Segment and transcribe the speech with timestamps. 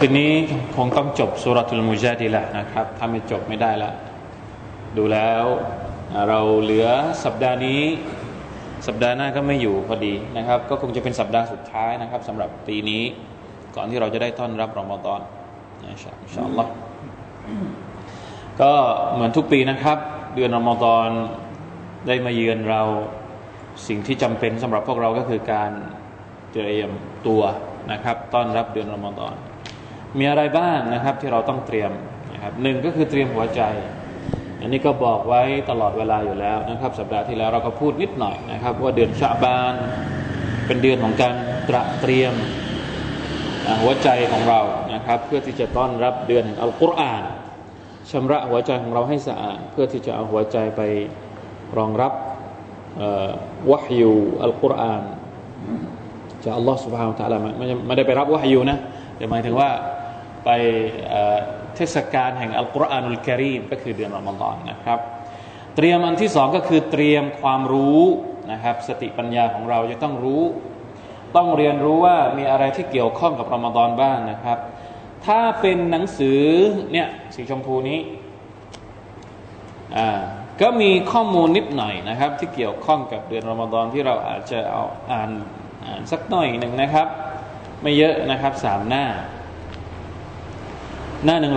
[0.00, 0.32] คืนนี้
[0.76, 3.90] คงต้องจบสุรทูลมุจาดีละนะครับถ้าไม่จบไม่ได้ละ
[4.96, 5.44] ดูแล้ว
[6.28, 6.86] เราเหลือ
[7.24, 7.82] สัปดาห์นี้
[8.86, 13.02] สัปดาห์หน้าก็ไม่อยู่พอดีนะครับ ก็คงจะเป็นสัปดาห์สุดท้ายนะครับสำหรับปีนี้
[13.76, 15.20] ก่อนที่เราจะได้ต้อนรับรอมฎอน
[15.82, 16.12] อินชา
[16.46, 16.72] อัลลอฮ์
[18.60, 18.72] ก็
[19.12, 19.98] เหมือนทุกปีนะครับ
[20.34, 21.08] เดือนรอมฎอน
[22.06, 22.82] ได้มาเยือนเรา
[23.88, 25.70] สิ่งที่จำเป็นสำหรับพวกเราก็คือการ
[26.52, 26.90] เตรียม
[27.26, 27.42] ตัว
[27.92, 29.36] นะครับ ต้อนรับเดือนรอมฎอน
[30.18, 31.92] มีอะไรบ้างนะครับที่เราต้องเตรียม
[32.32, 33.62] นะครับหนึ่งก็คือเตรียมหัวใจ
[34.60, 39.74] อันนี้ก็บอกไว้ตลอดเวลาอยู่แล้วนะครับ สัปดาห์ที่แล้วเราก็พูดนิดหน่อยนะครับ ว่าเดือนชาบาน
[40.66, 41.34] เป็นเดือนของการ
[41.68, 42.34] ตระเตรียม
[43.82, 44.60] หัวใจของเรา
[44.94, 47.22] นะครับ เพื่อที่จะต้อนรับเดือนอัลกุรอาน
[48.10, 50.80] ชำระหัวใจของเราให้สะอาด เพื่อที่จะเอาหัวใจไป
[51.78, 52.12] รองรับ
[53.70, 55.02] วะฮยูอัลกุรอาน
[56.44, 57.38] จะอัลลอฮ์สุบฮานะตะลา
[57.86, 58.78] ไม่ได้ไปรับวะฮยูนะ
[59.16, 59.70] แต่หมายถึงว่า
[60.46, 60.50] ไป
[61.76, 64.98] เทศกาลแห่งอัลกุรอานุลกิรีมก็คือเดือนรอมฎอนนะครับ
[65.76, 68.02] เตรียมอันที่สองก็คือเตรียมความรู้
[68.52, 70.42] นะครับสติปัญญาของเราจะต้องรู้
[71.36, 74.58] ต้องเรียนรู้ว่ามีอะไรที่เกี่ยวข้องกับรอมฎอนบ้างนะครับ
[75.26, 76.42] ถ้าเป็นหนังสือ
[76.92, 77.98] เนี่ยสีชมพูนี้
[79.96, 80.08] อ่า
[80.60, 85.30] ก็มีข้อมูลนิดหน่อยนะครับ ที่เกี่ยวข้องกับเดือนรอมฎอนที่เราอาจจะเอาอ่าน
[85.84, 87.06] อ่านสักหน่อยหนึ่งนะครับ
[87.82, 89.04] ไม่เยอะนะครับสามหน้า
[91.24, 91.54] หน้า 145 146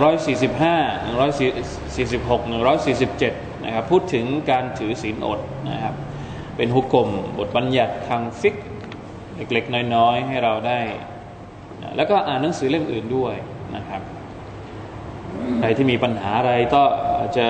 [2.78, 5.94] 147 นะครับ พูดถึงการถือศีลอดนะครับ
[6.56, 7.08] เป็นหุกกลม
[7.38, 8.56] บทบัญญัติทางฟิก
[9.36, 10.80] เล็กๆ น้อยๆ ให้เราได้
[11.96, 13.34] แล้วก็อ่านหนังสือเล่มอื่นด้วย
[13.76, 14.02] นะครับ
[15.58, 16.82] ใครที่มีปัญหาอะไรก็
[17.26, 17.46] จจะ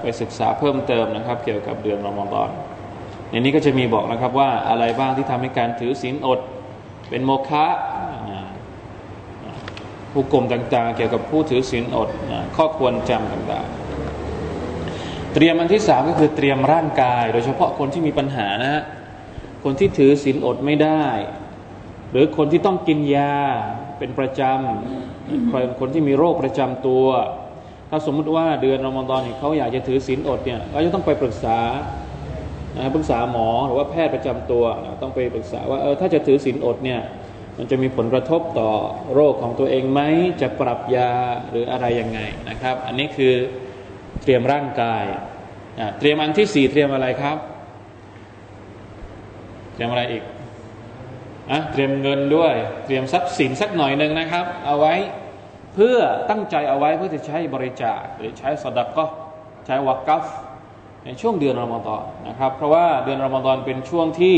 [0.00, 2.50] ไปศึกษาเพิ่มเติมนะครับ เกี่ยวกับเดือนรอมฎอน
[3.30, 6.40] ในนี้ก็จะมีบอกนะครับว่าอะไรบ้างที่ทำให้การถือศีลอด
[7.10, 7.64] เป็นโมฆะ
[10.12, 12.08] ผู้กลมต่างๆ เกี่ยวกับผู้ถือศีลอด
[12.56, 18.82] ข้อควรจำต่างๆ เตรียมอันที่สามก็คือเตรียมร่างกาย โดยเฉพาะคนที่มีปัญหานะฮะ
[19.64, 21.04] คนที่ถือศีลอดไม่ได้
[22.10, 23.34] หรือคนที่ต้องกินยา
[23.98, 27.06] เป็นประจำคนที่มีโรคประจำตัว
[27.90, 31.58] ถ้าสมมุติว่าเดือนรอมฎอนเขาอยากจะถือศีลอดเนี่ยก็จะต้องไปปรึกษา
[32.94, 34.64] ปรึกษาหมอหรือว่าแพทย์ประจำตัว
[35.02, 37.00] ต้องไปปรึกษาว่าเออถ้าจะถือศีลอดเนี่ย
[37.56, 38.70] มันจะมีผลกระทบต่อ
[39.14, 40.00] โรคของตัวเองไหม
[40.40, 41.12] จะปรับยา
[41.50, 43.34] หรืออะไรยังไงนะครับ อันนี้คือ
[44.22, 45.04] เตรียมร่างกาย
[45.98, 47.38] เตรียมอันที่สี่เตรียมอะไรครับ
[49.74, 50.24] เตรียมอะไรอีก
[51.50, 52.54] อะเตรียมเงินด้วย
[52.84, 54.94] เตรียมทรัพย์สินสักหน่อยหนึ่งนะครับ เอาไว้
[55.74, 55.96] เพื่อ
[56.30, 59.04] ตั้งใจเอาไว้เพื่อจะใช้บริจาคหรือใช้สดักก็
[59.66, 60.24] ใช้วักกัฟ
[61.04, 64.36] ในช่วงเดือนรอมฎอนนะครับ เพราะว่าเดือนรอมฎอนเป็นช่วงที่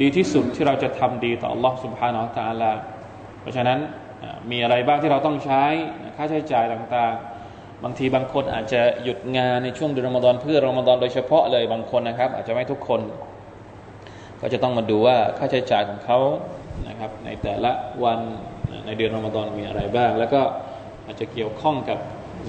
[0.00, 2.72] ดีที่สุดที่เราจะทำดีต่อ Allah سبحانه และ تعالى
[3.40, 3.78] เพราะฉะนั้น
[4.50, 5.64] มีอะไรบ้างที่เราต้องใช้
[6.16, 13.00] ค่าใช้จ่ายต่างๆ บางทีบางคนอาจจะหยุดงานในช่วงเดือนรอมฎอนเพื่อรอมฎอนโดยเฉพาะเลยบางคนนะครับ อาจจะไม่ทุกคน
[14.40, 16.18] ก็จะต้องมาดูว่าค่าใช้จ่ายของเขา
[16.88, 17.72] นะครับในแต่ละ
[18.04, 18.18] วัน
[18.86, 20.40] ในเดือนรอมฎอนมีอะไรบ้าง แล้วก็
[21.06, 21.98] อาจจะเกี่ยวข้องกับ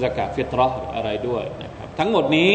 [0.01, 2.51] สกาฟิตรออะไรด้วยนะครับทั้งหมดนี้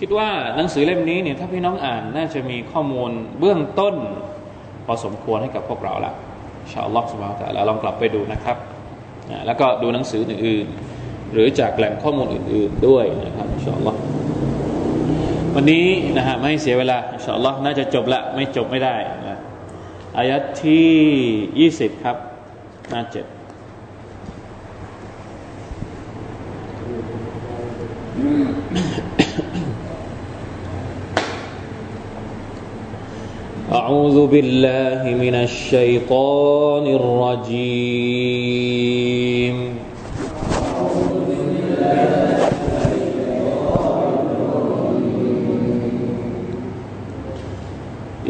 [0.00, 3.94] คิดว่าหนังสือเล่มนี้เนี่ยถ้าพี่น้องอ่านน่าจะมีข้อมูลเบื้องต้น
[4.86, 6.12] พอสมควรให้กับพวกเราละ
[6.72, 8.56] ชาอัลลอฮฺสุบฮานตะลาลองกลับไปดูนะครับ
[9.46, 13.98] แล้วก็ดูหนังสืออื่นๆ หรือจากแหล่งข้อมูลอื่น ๆด้วยนะครับชาอัลลอฮฺ
[15.54, 15.86] วันนี้
[16.16, 18.94] นะฮะไม่เสียเวลาชาอัลลอฮฺน่าจะจบละไม่จบไม่ได้
[19.28, 19.38] นะ
[20.18, 20.90] อายัดที่
[21.60, 22.16] ยี่สิบครับ
[22.90, 23.26] หน้าเจ็ด
[33.88, 38.18] أعوذ بالله من الشيطان الرجيم.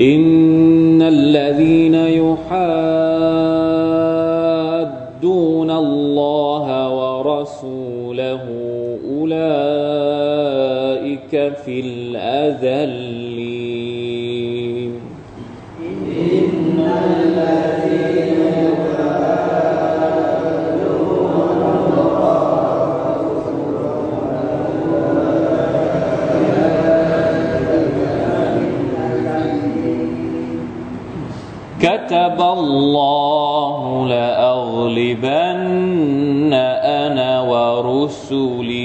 [0.00, 2.50] إن الذين يحادون
[5.70, 6.66] الله
[6.98, 8.42] ورسوله
[9.18, 9.92] أولئك
[11.64, 13.07] في الأذلين
[32.78, 35.58] الله لأغلبن
[36.82, 38.77] أنا ورسلي.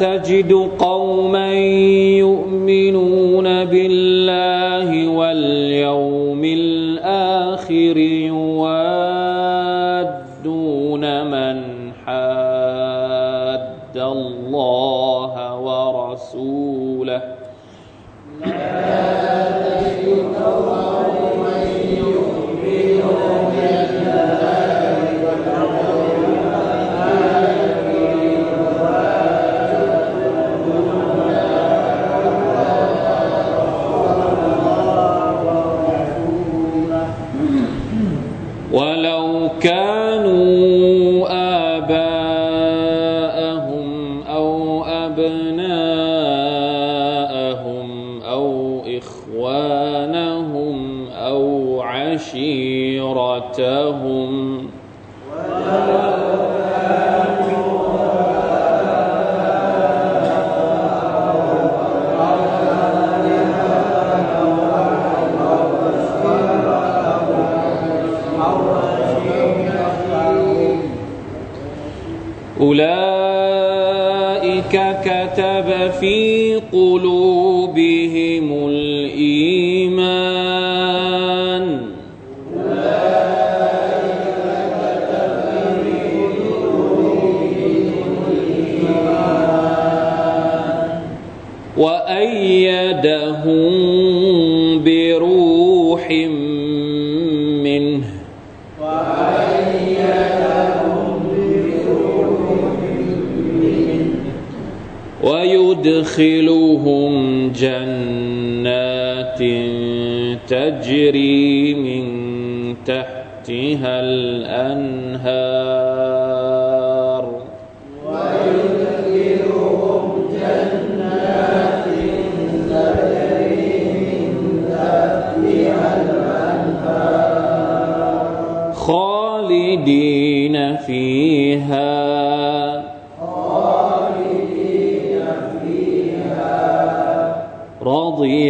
[0.00, 0.93] تجد قوما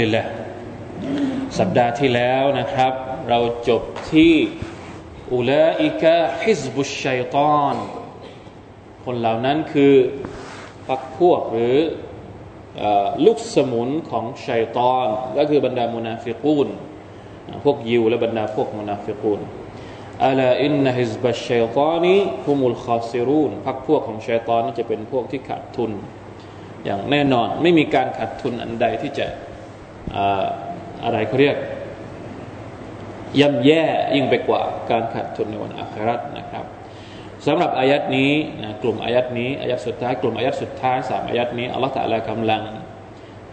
[0.00, 0.22] ลิลละ
[1.58, 2.92] สัปดาห์ที่แล้วนะครับ
[3.28, 3.38] เรา
[3.68, 4.34] จบที่
[5.34, 7.74] أولئك حزب الشيطان
[9.04, 9.94] คนเหล่านั้นคือ
[10.86, 11.76] พรรคพวกหรื
[12.80, 12.82] อ
[13.26, 15.06] ลูกสมุนของชัยตอน
[15.38, 16.68] ก็คือบรรดามุนาฟิกูน
[17.64, 19.40] พวกยิวและบรรดาพวกมุนาฟิกูน
[20.26, 25.90] อัลาอินนฮิซบัชชัยตานีฮุมุลคาซิรูนพักพวกของชัยตอนจะเป็นพวกที่ขาดทุน
[26.84, 29.26] อย่างแน่นอนไม่มีการขาดทุนอันใดที่จะ
[31.04, 31.56] อะไรเขาเรียก
[33.40, 33.84] ย่ำแย่
[34.14, 36.64] ยิ่งไปกว่าการขาดทุนในวันอาคราตนะครับ
[37.46, 38.32] สำหรับอายัดนี้
[38.62, 42.62] นะกลุ่มอายัดนี้อายัดสุดท้ายกลุ่มอายัดสุดท้ายสามอายัดนี้อัลลอฮฺตะลากำลัง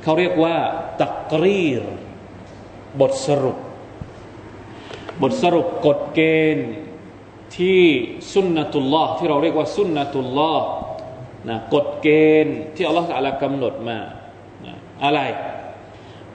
[0.04, 0.58] เขาเรียกว่า
[1.04, 1.84] ตักรีร
[3.02, 3.58] บทสรุป
[5.22, 6.22] บทสรุปกฎเก
[6.56, 6.70] ณฑ์
[7.58, 7.84] ที่
[8.34, 10.68] สุนนะตุลลอฮ์ที่เราเรียกว่าสุนนะตุลลอฮ์
[11.50, 12.08] นะกฎเก
[12.46, 13.98] ณฑ์ที่อัลลอฮฺตะลากำหนดมา
[14.66, 15.20] นะอะไร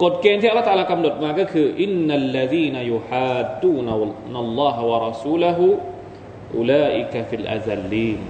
[0.02, 3.86] กฎเกณฑ์ที่อัลลอฮฺตะลากำหนดมาก็คือإن الذين يحادون
[4.44, 8.20] الله ورسوله أولئك في الأذلين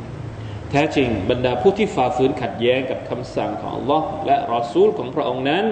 [0.70, 5.64] แท้จริงบรรดาผู้ที่ฝ่าฝืนขัดแย้งกับคำสั่งของอัลลอฮ์และรอซูลของพระองค์นั้น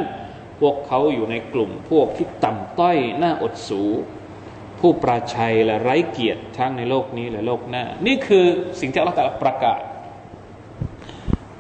[0.60, 3.82] พวกเขาอยู่ในกลุ่มพวกที่ต่ำต้อยน่าอดสู
[4.80, 8.46] ผู้ปราชัยและไร้เกียรติทั้งในโลกนี้และโลกหน้า นี่คือ
[8.80, 9.80] สิ่งที่อัลลอฮฺประกาศ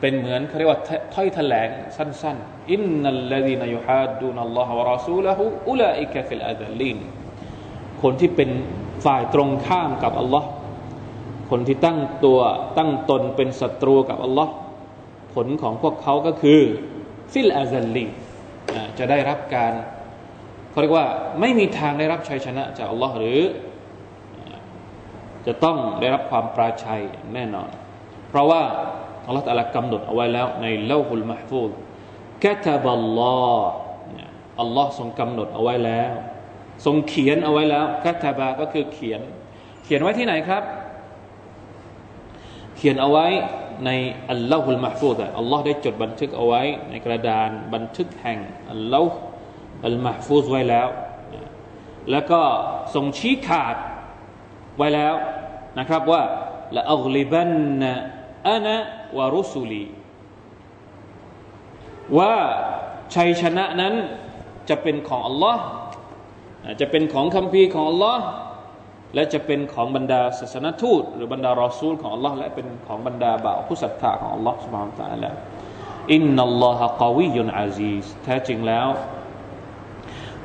[0.00, 0.80] เป็นเหมือนเขาเรียกว่า
[1.14, 6.98] ถ้อยแถลงสั้นๆإن الذين يحادون الله ورسوله أولئك في الأذلين
[8.02, 8.50] คนที่เป็น
[9.04, 10.48] ฝ่ายตรงข้ามกับอัลลอฮ์
[11.50, 12.40] คนที่ตั้งตัว
[12.78, 14.52] ตั้งตนเป็นศัตรูกับอัลลอฮ์
[15.34, 16.60] ผลของพวกเขาก็คือ
[17.32, 18.04] في الأذلين
[18.98, 19.72] จะได้รับการ
[20.70, 21.06] เขาเรียกว่า
[21.40, 23.40] ไม่มีทางได้รับชัยชนะจากอัลลอฮ์หรือ
[25.46, 27.02] จะต้องได้รับความปราชัย
[27.34, 27.70] แน่นอน
[28.28, 28.62] เพราะว่า
[29.26, 31.70] อัลลอฮ์ตะลากำหนดเอาไว้แล้วในเล่าฮุลมาฟูล
[32.44, 33.68] กะตาบัลลอฮ์
[34.60, 36.12] อัลลอฮ์ทรงกำหนดเอาไว้แล้ว
[36.84, 39.20] ทรงเขียนเอาไว้แล้วกะตาบาก็คือเขียน
[39.84, 40.62] เขียนไว้ที่ไหนครับ
[42.76, 43.26] เขียนเอาไว้
[43.86, 43.90] ใน
[44.30, 48.38] อัลลอฮุลมาฟูดอัลลอฮ์ได้จดบันทึกเอาไว้ ในกระดานบันทึกแห่ง
[48.70, 49.16] อัลลอฮ์
[49.86, 50.88] อัลมาฟูดไว้แล้ว
[52.10, 52.40] แล้วก็
[52.94, 53.76] ทรงชี้ขาด
[54.76, 55.14] ไว้แล้ว
[55.78, 56.22] นะครับว่า
[56.76, 57.92] ละอัลลิบันนะ
[58.48, 58.76] อานะ
[59.18, 59.84] วารุสุลี
[62.18, 62.34] ว่า
[63.14, 63.94] ชัยชนะนั้น
[64.68, 65.62] จะเป็นของอัลลอฮ์
[66.80, 68.22] จะเป็นของคำพีของอัลลอฮ์
[69.14, 75.30] และจะเป็นของบรรดาศาสนทูต หรือบรรดารอซูลของอัลลอฮ์และเป็นของบรรดาบ่าวผู้ศรัทธาของอัลลอฮ์สุบฮานตะลา
[76.12, 78.88] อินนัลลอฮะกาวิยุนอาซีสแท้จริงแล้ว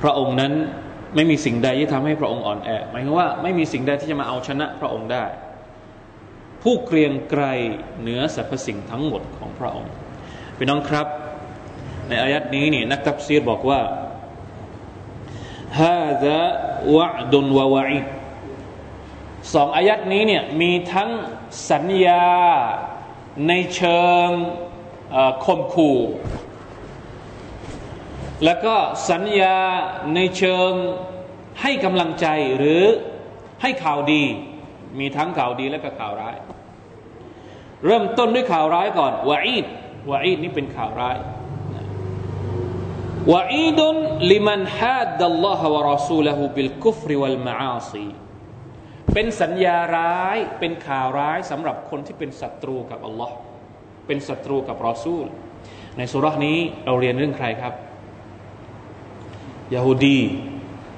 [0.02, 0.54] พระองค์นั้น
[1.16, 5.24] ไม่มีสิ่งใดที่ทำให้พระองค์อ่อนแอหมายถึงว่าไม่มีสิ่งใดที่จะมาเอาชนะพระองค์ได้
[6.64, 7.44] ผู้เกรียงไกร
[8.00, 9.94] เหนือสรรพสิ่งทั้งหมดของพระองค์
[10.58, 11.08] พี่น้องครับ
[12.08, 13.82] ในอายัดนี้นี่นักตัฟซีรบอกว่า
[15.80, 16.42] ฮาซา
[16.96, 18.06] วะดุนวะวะอิด
[19.54, 21.10] สองอายัดนี้เนี่ยมีทั้ง
[21.72, 22.26] สัญญา
[23.48, 24.30] ในเชิง
[25.46, 26.00] คมขู่
[28.46, 28.76] แล้วก็
[29.10, 29.58] สัญญา
[30.16, 30.72] ในเชิง
[31.62, 32.28] ให้กำลังใจ
[32.58, 32.84] หรือ
[33.62, 34.24] ให้ข่าวดี
[35.00, 36.36] มีทั้งข่าวดีและก็ข่าวร้าย
[37.86, 39.66] เริ่มต้นด้วยข่าวร้ายก่อนวะอีด
[40.12, 41.18] วะอีดนี่เป็นข่าวร้าย
[43.34, 43.96] วะอีดุน
[44.32, 48.08] ลิมันฮัดดัลลอฮะวะรอซูลหูบิลกุฟริวัลมาอาซี
[49.14, 53.36] เป็นสัญญาร้ายเป็นข่าวร้ายสำหรับคนที่เป็นศัตรูกับอัลลอฮ์
[54.08, 55.26] เป็นศัตรูกับรอซูล
[55.98, 57.74] ในสุรานี้เราเรียนเรื่องใครครับ
[59.74, 60.20] ยาฮูดี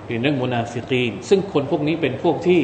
[0.07, 2.61] เรียนเรื่องมุนาฟิกีนซึ่งคนพวกนี้เป็นพวกที่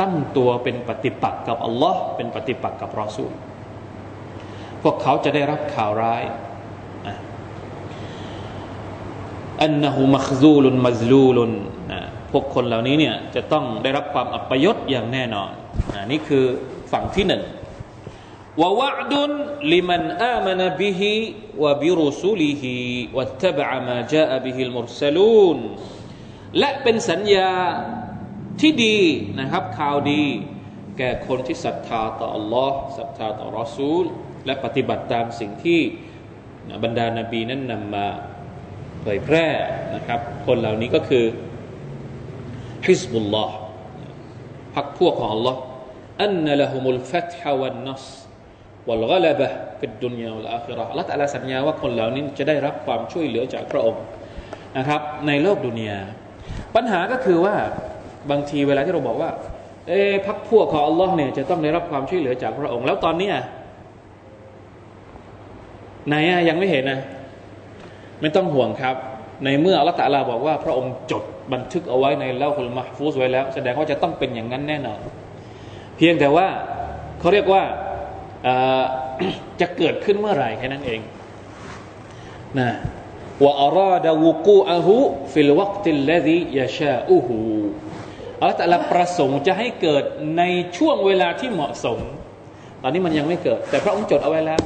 [0.00, 3.32] ตั้งตัวเป็นปฏิปักษ์กับอัลลอฮ์เป็นปฏิปักษ์กับรอซูล
[4.82, 6.22] พวกเขาจะได้รับข่าวร้าย
[9.62, 11.52] อันนหูมักซูลุนมัซลูลุน
[12.32, 15.50] พวกคนเหล่านี้เนี่ยจะต้องได้รับความอัปยศอย่างแน่นอน
[15.94, 16.44] อนี่คือ
[16.92, 17.42] ฝั่งที่หนึ่ง
[18.60, 19.30] วะวะดุน
[19.72, 21.12] ลิมันอามนบิฮิ
[21.62, 22.72] วะบิรุสุลิฮิ
[23.16, 25.58] วัตตบะมาจาบิฮิลมุรสลูน
[26.58, 27.52] และเป็นสัญญา
[28.60, 28.98] ที่ดี
[29.40, 30.22] นะครับข่าวดี
[30.98, 34.04] แก่คนที่ศรัทธาต่อ Allah ศรัทธาต่อรอซูล
[34.46, 35.80] และปฏิบัติตามสิ่งที่
[36.84, 38.06] บรรดานาบีนั้นนำมา
[39.00, 39.46] เผยแพร่
[39.94, 41.24] นะครับ คนเหล่านี้ก็คือ
[42.86, 43.56] ฮิสบุลลอฮ์
[44.74, 45.56] พักพวกของ Allah
[46.22, 48.04] อันนละฮุมุลฟัตฮะวันนัส
[48.88, 49.48] วัลกลบะ
[49.80, 54.02] ฟิดดุนยาวัลอาคิราละตะลาสัญญาว่าคนเหล่านี้จะได้รับความช่วยเหลือจากพระองค์
[54.78, 55.98] นะครับ ในโลกดุนยา
[56.74, 57.56] ปัญหาก็คือว่า
[58.30, 59.30] บางทีเวลาที่เราบอกว่า
[59.88, 63.30] เอ๊พักพวกของ Allah เนี่ยจะต้องได้รับความช่วยเหลือจากพระองค์ แล้วตอนนี้
[66.08, 67.00] ไหนอะยังไม่เห็นนะ
[68.20, 68.96] ไม่ต้องห่วงครับ
[69.44, 71.22] ในเมื่ออัลลอฮฺตะลาบอกว่า พระองค์จด
[71.52, 74.98] บันทึกเอาไว้ในเล่าคุลมาฟูสไว้แล้ว แสดงว่าจะต้องเป็นอย่างนั้นแน่นอน
[75.96, 76.46] เพียงแต่ว่า
[77.18, 77.62] เขาเรียกว่า
[79.60, 81.00] จะเกิดขึ้นเมื่อไหร่แค่นั้นเอง
[82.58, 82.70] นะ
[83.44, 84.94] ว่าอารดาวุกูอาหู
[85.32, 87.38] ฟิลวักติลลดียาชาอูหู
[88.40, 90.04] อัลลอฮฺตะลประสงค์จะให้เกิด
[90.38, 90.42] ใน
[90.76, 91.98] ช่วงเวลาที่เหมาะสม
[92.82, 94.60] ตอนนี้มันยังไม่เกิด แต่พระองค์จดเอาไว้แล้ว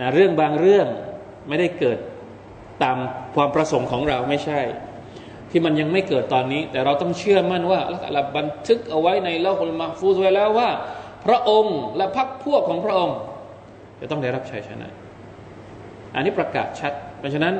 [0.00, 0.86] นะเรื่องบางเรื่อง
[1.48, 1.98] ไม่ได้เกิด
[2.82, 2.96] ตาม
[3.34, 4.60] ความประสงค์ของเราไม่ใช่
[5.50, 10.70] ที่มันยังไม่เกิดตอนนี้ แต่เราต้องเชื่อมั่นว่าอัลลอฮฺบันทึกเอาไว้ในเล่าคุลมาฟูซไว้แล้วว่า
[11.26, 13.16] พระองค์และพรรคพวกของพระองค์
[14.00, 14.88] จะต้องได้รับชัยชนะ
[16.14, 17.54] อันนี้ประกาศชัด เพราะฉะนั้น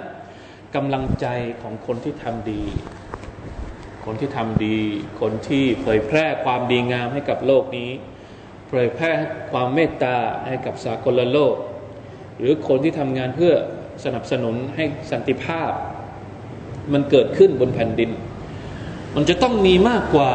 [0.75, 1.27] กำลังใจ
[1.63, 2.63] ของคนที่ทำดี
[4.05, 4.79] คนที่ทำดี
[5.21, 7.91] คนที่เผยแพร่ความดีงามให้กับโลกนี้
[8.69, 9.11] เผยแพร่
[9.53, 10.17] ความเมตตา
[10.47, 11.55] ให้กับสากลโลก
[12.39, 13.55] หรือคนที่ทำงานเพื่อ
[14.05, 15.71] สนับสนุนให้สันติภาพ
[16.93, 18.11] มันเกิดขึ้นบนแผ่นดิน
[19.15, 20.33] มันจะต้องมีมากกว่า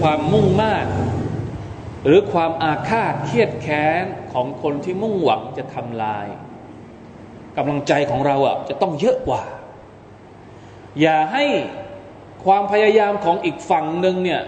[0.00, 0.86] ความมุ่งมา่
[2.04, 6.26] หรือความอาฆาตเครียดแค้นของคนที่มุ่งหวังจะทำลาย
[7.56, 9.42] กำลังใจของเราอะจะต้องเยอะกว่า
[11.00, 11.44] อย่าให้
[12.44, 14.42] ความพยายามของอีกฝั่งหนึ่งเนี่ย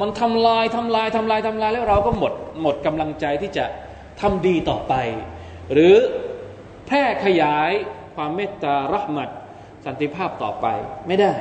[0.00, 3.64] มันทำลายทำลายทำลายทำลายแล้วเราก็หมดหมดกำลังใจที่จะ
[4.20, 4.94] ทำดีต่อไป
[5.72, 5.94] หรือ
[6.86, 7.70] แพร่ขยาย
[8.14, 9.28] ความเมตตารหมัด
[9.86, 10.66] สันติภาพต่อไป
[11.06, 11.32] ไม่ได้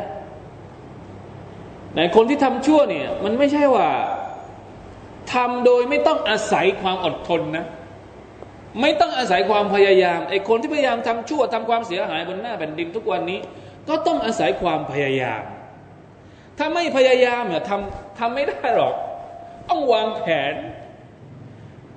[1.95, 3.87] ในคนที่ทำชั่วเนี่ยมันไม่ใช่ว่า
[5.33, 7.65] ทำโดยไม่ต้องอาศัยความอดทนนะ
[8.81, 13.39] ไม่ต้องอาศัยความพยายามไอ้คนที่พยายามทำชั่วทำความเสียหายบนหน้าแผ่นดินทุกวันนี้
[13.89, 15.43] ก็ต้องอาศัยความพยายาม
[16.59, 18.95] ถ้าไม่พยายามเนี่ยทำทำไม่ได้หรอก
[19.69, 20.53] ต้องวางแผน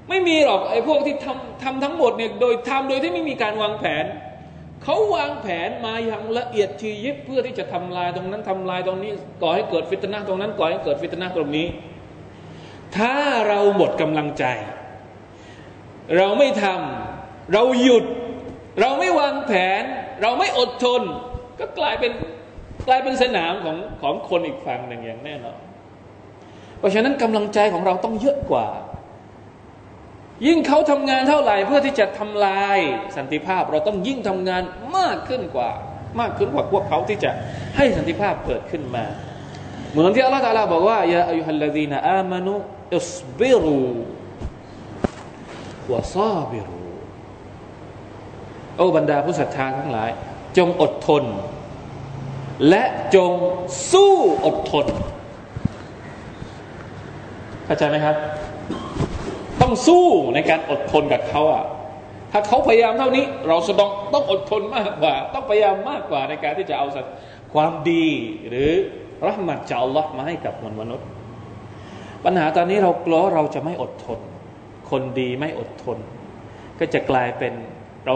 [0.08, 4.04] ไม่มีหรอกไอ้พวกที่ทำทำทั้งหมดเนี่ยโดยทำโดยที่ไม่มีการวางแผน
[4.82, 11.66] เขาวางแผนมาอย่างละเอียดทียิบเพื่อที่จะทำลายตรงนั้นทำลายตรงนี้ ก่อให้เกิดฟิตนะตรงนั้นก่อให้เกิดฟิตนะตรงนี้
[12.96, 13.14] ถ้า
[13.48, 14.44] เราหมดกำลังใจ
[16.16, 18.04] เราไม่ทำเราหยุด
[18.80, 19.82] เราไม่วางแผน
[20.22, 21.02] เราไม่อดทน
[21.58, 22.12] ก็กลายเป็น
[22.86, 25.58] กลายเป็นสนามของของคนอีกฝั่งหนึ่งอย่างแน่นอน
[26.78, 28.66] เพราะฉะนั้นกำลังใจของเราต้องเยอะกว่า
[30.46, 32.78] ยิ่งเขาทำงานเท่าไหร่เพื่อที่จะทำลาย
[33.16, 34.62] สันติภาพ เราต้องยิ่งทำงาน
[34.96, 35.70] มากขึ้นกว่า
[36.20, 37.30] มากขึ้นกว่าพวกเขาที่จะ
[37.76, 39.04] ให้สันติภาพเกิดขึ้นมา
[39.90, 42.54] เหมือนที่อัลลอฮฺตาลาบอกว่ายาอายุฮัลลดีนอามานุ
[42.96, 43.80] อิสบิรู
[45.92, 46.80] วะซาบิรู
[48.76, 50.10] โอ้บรรดาผู้ศรัทธาทั้งหลาย
[50.56, 51.24] จงอดทน
[52.68, 52.82] และ
[53.14, 53.32] จง
[53.92, 54.12] สู้
[54.46, 54.86] อดทน
[57.64, 58.16] เข้าใจไหมครับ
[59.60, 61.64] ต้องสู้ในการอดทนกับเขาอะ
[62.32, 66.86] ถ้าเขาพยายามเท่านี้ เราสต้องต้องอดทนมากกว่า ต้องพยายามมากกว่าในการที่จะเอา
[67.54, 68.06] ความดี
[68.48, 68.70] หรือ
[69.26, 71.08] รัหมัดจากอัลลอฮ์มาให้กับมนุษย์
[72.24, 74.18] ปัญหาตอนนี้เรากลัวเราจะไม่อดทน
[74.90, 75.98] คนดีไม่อดทน
[76.78, 77.52] ก็จะกลายเป็น
[78.06, 78.14] เรา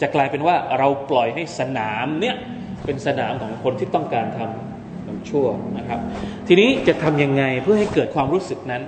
[0.00, 2.36] จะกลายเป็นว่าเราปล่อยให้สนามเนี้ย
[2.84, 5.46] เป็นสนามของคนที่ต้องการทำทำชั่ว
[5.78, 6.00] นะครับ
[6.48, 8.82] ทีนี้จะทำยังไงเพื่อให้เกิดความรู้สึกนั้น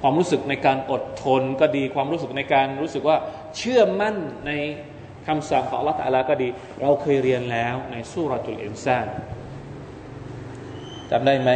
[0.00, 3.16] ความรู้สึกในการอดทนก็ดีความรู้สึกในการรู้สึกว่า
[3.56, 4.52] เชื่อมั่นใน
[5.26, 6.48] คำสั่งของอัลลอฮฺตะลาก็ดี
[6.80, 9.06] เราเคยเรียนแล้วในสุรตุลอินซาน
[11.10, 11.50] จำได้ไหม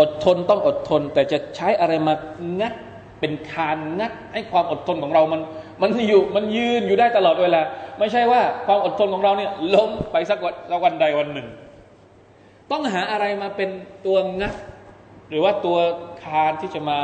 [0.00, 2.14] อดทนต้องอดทน แต่จะใช้อะไรมา
[2.60, 2.74] งัด
[3.20, 5.40] เป็นคานงัดให้ความอดทนของเรามัน
[5.82, 7.60] มันอยู่มันยืนอยู่ได้ตลอดเวลา
[7.98, 10.38] ไม่ใช่ว่าความอดทนของเราเนี่ยล้มไปสัก
[10.84, 11.46] วันใดวันหนึ่ง
[12.70, 13.70] ต้องหาอะไรมาเป็น
[14.06, 14.54] ตัวงัด
[15.28, 15.78] หรือว่าตัว
[16.22, 16.98] คานที่จะมา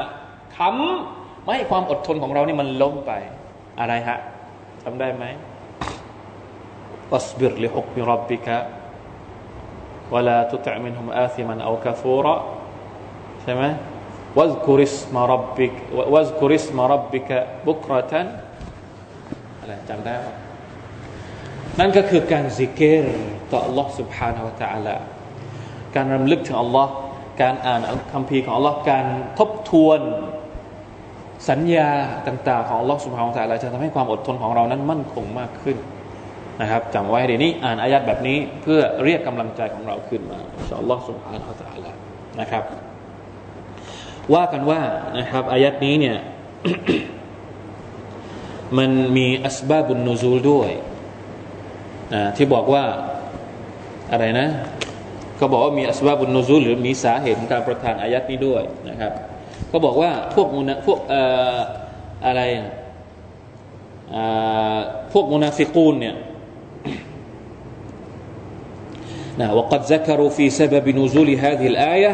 [0.56, 3.12] ค้ำไม่ให้ความอดทนของเรานี่มันล้มไป
[3.80, 4.18] อะไรฮะ
[4.82, 5.24] ทำได้ไหม
[7.14, 12.40] اصبر لحكم ربك ولا تطع منهم آثما أو كفورا
[13.42, 13.62] ใช่ไหม
[14.38, 15.72] واذكر اسم ربك
[16.14, 18.26] واذكر اسم ربك بكرة
[19.63, 20.27] อะไรจำได้ไหม
[21.79, 23.05] นั่นก็คือการซิกเกต
[23.51, 24.95] ต่อ Allah سبحانه และ تعالى
[25.95, 26.87] การรำลึกถึง Allah
[27.41, 27.81] การอ่าน
[28.13, 29.05] คัมภีร์ของ Allah การ
[29.39, 29.99] ทบทวน
[31.49, 31.89] สัญญา
[32.27, 35.77] ต่างๆของลอสุภาของแต่ละจะทำให้ความอดทนของเรานั้นมั่นคงมากขึ้น
[36.61, 41.41] นะครับจำไว้เดี๋ยวนี้อ่านอายัดแบบนี้เพื่อเรียกกำลังใจของเราขึ้นมาอินชาอัลลอฮฺสุบฮานา
[41.73, 41.95] อัลลอฮฺ
[42.39, 42.63] นะครับ
[44.33, 44.81] ว่ากันว่า
[45.17, 46.17] นะครับอายัดนี้เนี่ย
[48.77, 50.69] มันมีอัสบาบุนนูซูลด้วย
[52.37, 52.83] ที่บอกว่า
[54.11, 54.47] อะไรนะ
[55.37, 59.13] เขาบอกว่ามีอัสบาบุนนูซูลหรือมีสาเหตุของการประทานอายัดนี้ด้วยนะครับ
[59.71, 61.21] ก็บอกว่าพวกมุนพวกเอ่
[61.55, 61.57] อ
[62.25, 62.41] อะไร
[65.13, 66.15] พวกมุนาฟิกูนเนี่ย
[69.39, 72.13] นะ وقد ذكروا في سبب نزول هذه الآية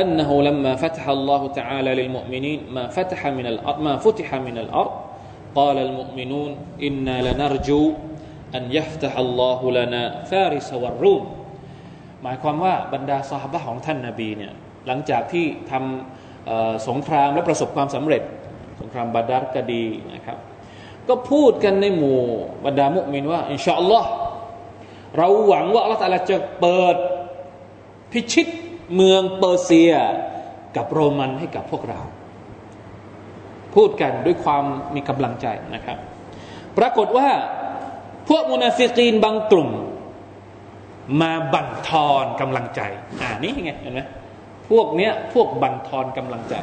[0.00, 4.90] أنه لما فتح الله تعالى للمؤمنين ما فتح من الأرض ما فتح من الأرض
[5.58, 6.50] قال المؤمنون
[6.82, 7.82] إنا لنرجو
[8.56, 11.24] أن يفتح الله لنا فارس والروم
[12.22, 14.52] หมายความว่าบรรดาสหายของท่านนาบีเนี่ย
[14.86, 18.22] หลังจากที่ทำสงครามและประสบความสำเร็จ
[18.80, 20.38] สงครามบาดาร์กดีนะครับ
[21.08, 22.20] ก็พูดกันในหมู่
[22.64, 24.08] บรรดามุมินว่าอินชาอัลลอฮ์
[25.16, 26.96] เราหวังว่าอัลลอฮฺจะเปิด
[28.12, 28.46] พิชิต
[28.94, 29.92] เมืองเปอร์เซีย
[30.76, 32.00] กับโรมันให้กับพวกเรา
[33.75, 34.63] พูดกันด้วยความ
[34.95, 35.97] มีกำลังใจนะครับ
[36.77, 37.29] ปรากฏว่า
[38.29, 39.69] พวกมุนาฟิกีนบางกลุ่ม
[41.21, 42.81] มาบั่นทอนกำลังใจ
[43.21, 44.01] อ่านี่ไงเห็นไหม
[44.69, 46.55] พวกเนี้ยพวกบั่นทอนกำลังใจ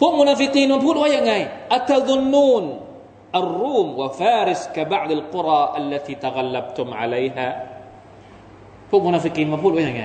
[0.00, 1.32] พวกมุนาฟิกีนมันพูดว่ายังไง
[1.72, 2.64] أتظنون
[3.38, 7.48] الروم وفارس كبعض القرى التي تغلبتم عليها
[8.90, 10.04] พวกมุนาฟิกีนมาพูดว่ายังไง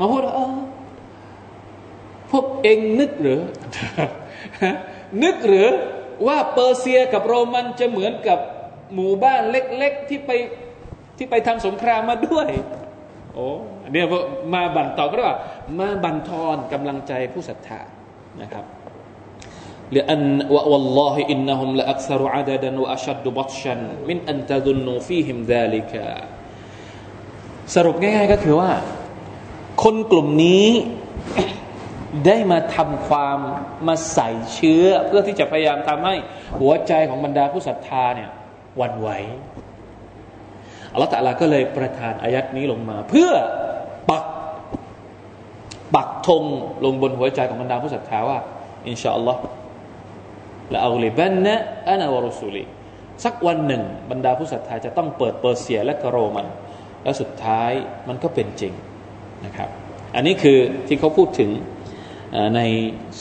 [0.00, 0.34] มาพูดว่า
[2.31, 3.41] พวกเองนึกหรือ
[5.23, 5.67] นึกหรือ
[6.27, 8.39] ว่าเปอร์เซียกับโรมันจะเหมือนกับ
[8.93, 10.31] หมู่บ้านเล็กๆที่ไป
[11.17, 12.47] ที่ไปทำสงครามมาด้วย
[13.33, 13.47] โอ้
[13.91, 14.05] เนี่ย
[14.53, 15.39] มาบั่นทอนก็เรียกว่า
[15.79, 17.81] มาบั่นทอนกำลังใจผู้ศรัทธา
[18.41, 18.65] นะครับ
[19.95, 23.75] لأن والله إنهم لأكثر عددا وأشد بطشا
[24.09, 25.91] من أن تظنوا فيهم ذلك
[27.75, 28.71] สรุปง่ายๆก็คือว่า
[29.83, 30.67] คนกลุ่มนี้
[32.26, 33.38] ได้มาทำความ
[33.86, 36.14] มาใส่เชื้อ เพื่อที่จะพยายามทำให้
[36.60, 38.30] หัวใจของบรรดาผู้ศรัทธาเนี่ย
[38.80, 39.08] วันไหว
[40.92, 43.30] อัลลอฮฺตะลาก็เลยประทานอายัดนี้ลงมา เพื่อ
[44.10, 44.24] ปัก
[45.94, 46.44] ปักธง
[46.84, 48.38] ลงบนหัวใจของบรรดาผู้ศรัทธาว่า
[48.88, 49.40] อินชาอัลลอฮ์
[50.74, 51.54] ละอัลลิบันนะ
[51.90, 52.64] อันาวรุสุลี
[53.24, 56.46] สักวันหนึ่ง บรรดาผู้ศรัทธาจะต้องเปิดเปอร์เซียและกโรมัน
[57.04, 57.70] และสุดท้าย
[58.08, 58.72] มันก็เป็นจริง
[59.46, 59.68] นะครับ
[60.14, 61.50] อันนี้คือที่เขาพูดถึง
[62.55, 62.59] ใน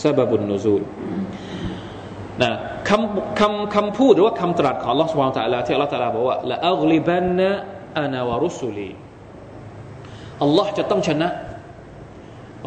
[0.02, 0.82] ซาบบุญนูซูล
[2.42, 2.50] นะ
[2.88, 7.50] คำคำคำพูดหรือว่าคำตรัสของ Allah سبحانه และ تعالى ที่ Allah تعالى บอกว่าละอัลลิบันนะ
[7.98, 8.90] อานาวรุสุลี
[10.42, 11.28] อัลลอฮ์จะต้องชนะ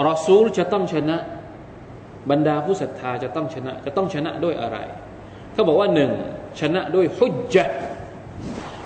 [0.09, 1.17] รอซูลจะต้องชนะ
[2.31, 4.77] บรรดาผู้ศรัทธาจะต้องชนะ จะต้องชนะด้วยอะไร
[5.53, 6.11] เขาบอกว่าหนึ่ง
[6.61, 7.77] ชนะด้วยฮุจจ์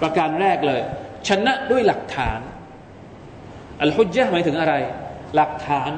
[0.02, 0.82] ประการแรกเลย
[1.30, 2.40] ชนะด้วยหลักฐาน
[3.82, 4.74] อัลฮุจจ์หมายถึงอะไร
[5.36, 5.92] หลักฐาน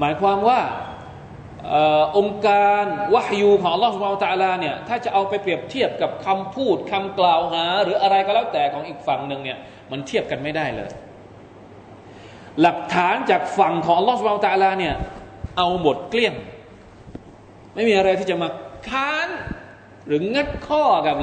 [0.00, 0.60] หมายความว่า
[2.18, 2.84] องค์การ
[3.14, 9.58] วะฮยูของอัลลอฮฺสุบไบร์ตะลาเนี่ยถ้าจะเอาไปเปรียบเทียบกับคำพูดคำกล่าวหา หรืออะไรก็แล้วแต่ของอีกฝั่งหนึ่งเนี่ย
[9.90, 10.90] มันเทียบกันไม่ได้เลย
[12.60, 14.94] หลักฐานจากฝั่งของอัลลอฮฺสุบไบร์ตะลาเนี่ย
[15.56, 16.34] เอาหมดเกลี้ยง
[17.74, 18.48] ไม่มีอะไรที่จะมา
[18.88, 19.28] ค้าน
[20.06, 21.16] หรืองัดข้อกับ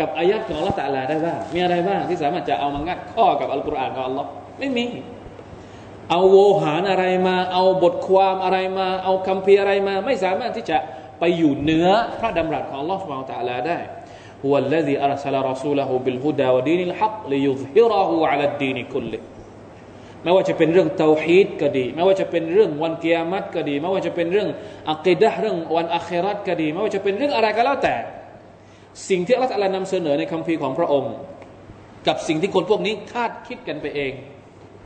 [0.00, 4.84] กับอายัดของอัลลอฮฺตะลาได้บ้างมีอะไรบ้างที่สามารถจะเอามางัดข้อกับอัลกุรอานของอัลลอฮ์ไม่มี
[6.11, 10.77] เอาโวหารอะไรมา เอาบทความอะไรมา เอาคำพีอะไรมา ไม่สามารถที่จะ
[11.19, 11.87] ไปอยู่เหนือ
[12.19, 13.79] พระดำรัสของ Allah سبحانه และ تعالى ได้
[14.45, 19.21] هو الذي أرسل رسوله بالهدى ودين الحق ليظهره على الدين كله
[20.23, 24.49] ไม่ว่าจะเป็นเรื่องเตาฮีดก็ดีไม่ว่าจะเป็นเรื่องวันกิยามัตก็ดีไม่ว่าจะเป็นเรื่อง
[24.91, 27.95] อักีดะเรื่องวันอัคราตก็ดีไม่ว่าจะเป็นเรื่องอะไรก็แล้วแต่
[29.09, 31.13] สิ่งที่อัลลอฮฺนำเสนอในคำพีของพระองค์
[32.07, 34.13] กับสิ่งที่คนพวกนี้คาดคิดกันไปเอง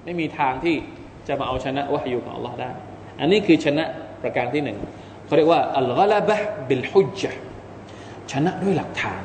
[0.03, 0.75] ไม่มีทางที่
[1.28, 2.70] จะมาเอาชนะวะฮยูของ Allah ได้
[3.20, 3.84] อันนี้คือชนะ
[4.22, 4.78] ประการที่หนึ่ง
[5.26, 6.36] เขาเรียกว่าอัลกลาบะ
[6.68, 7.22] บิลฮุจ
[8.32, 9.22] ชนะด้วยหลักฐาน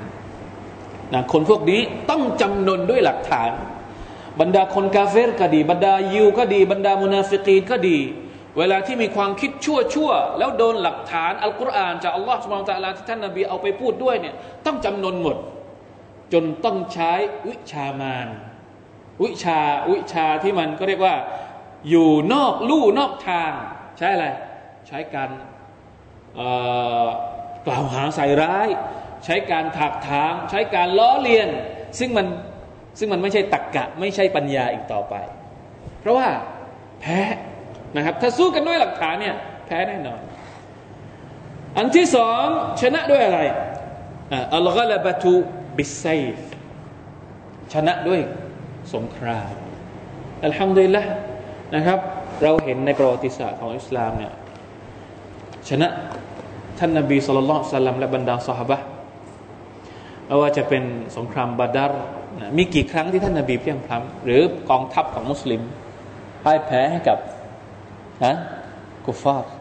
[1.14, 3.52] นะคนพวกนี้ต้องจำนนด้วยหลักฐาน
[4.40, 8.00] บรรดาคนกาเฟรก็ดี บรรดายิวก็ดี บรรดามุนาฟิกีนก็ดี
[8.58, 15.38] เวลาที่มีความคิดชั่วชั่วแล้วโดนหลักฐานอัลกุรอานจากอัลลอฮฺสุบานตะลาที่ท่านนบีเอาไปพูดด้วยเนี่ยต้องจำนนหมด
[16.34, 17.12] จนต้องใช้
[17.48, 18.28] วิชามาน
[19.24, 19.60] วิชา
[19.92, 21.16] วิชาที่มันก็เรียกว่า
[21.90, 23.52] อยู่นอกลู่นอกทาง
[23.98, 24.28] ใช้อะไร
[24.88, 25.30] ใช้การ
[27.66, 28.68] กล่าวหาใส่ร้าย
[29.26, 31.50] ใช้การถักถาง ใช้การล้อเลียน
[32.00, 32.28] ซึ่งมัน
[33.00, 35.16] ซึ่งมันไม่ใช่ตักกะ ไม่ใช่ปัญญาอีกต่อไป
[36.00, 36.28] เพราะว่า
[37.02, 37.20] แพ้
[37.96, 40.22] นะครับ ถ้าสู้กันด้วยหลักฐานเนี่ยแพ้แน่นอน
[41.78, 42.46] อันที่สอง
[42.82, 43.40] ชนะด้วยอะไร
[44.56, 45.34] อัลกลบะตุ
[45.78, 46.38] บิสไซฟ
[47.74, 48.22] ชนะด้วย
[48.94, 49.54] สงคราม
[50.46, 51.04] อัลฮัมดุลิลละ
[51.76, 52.00] นะครับ
[52.44, 54.34] เราเห็นในประวัติศาสตร์ของอิสลามเนี่ย
[55.70, 55.88] ชนะ
[56.80, 58.78] ท่านนบีสุลต่านสลัมและบรรดาสหบะ
[60.26, 60.84] ไม่ว่าจะเป็น
[61.18, 62.02] สงครามบาดาร์
[62.58, 65.62] มีกี่ครั้งที่ท่านนบีเพียงพล้ำหรือกองทัพของมุสลิม
[66.44, 67.18] พ่ายแพ้ให้กับ
[68.24, 68.36] นะ
[69.06, 69.52] กุฟาร์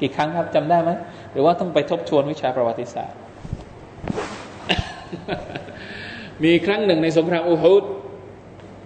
[0.00, 0.90] กี่ครั้งครับจำได้ไหม
[1.32, 3.18] หรือว่าต้องไปทบทวนวิชาประวัติศาสตร์
[6.44, 7.84] มีครั้งหนึ่งในสงครามอูฮุด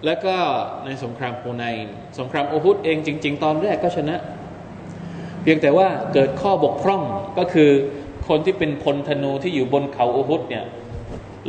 [0.05, 0.35] แล้วก็
[0.85, 1.63] ในสงครามโฮไน
[2.19, 4.15] สงครามโอฮุดเองจริง ๆ ตอนแรกก็ชนะ
[5.43, 7.01] เพียงแต่ว่าเกิดข้อบกพร่อง
[7.37, 7.69] ก็คือ
[8.27, 10.63] คนที่เป็นพลธนูที่อยู่บนเขาโอฮุดเนี่ย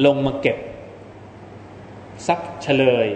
[0.07, 0.57] ลงมาเก็บ
[2.27, 3.09] ทรัพย์เชลย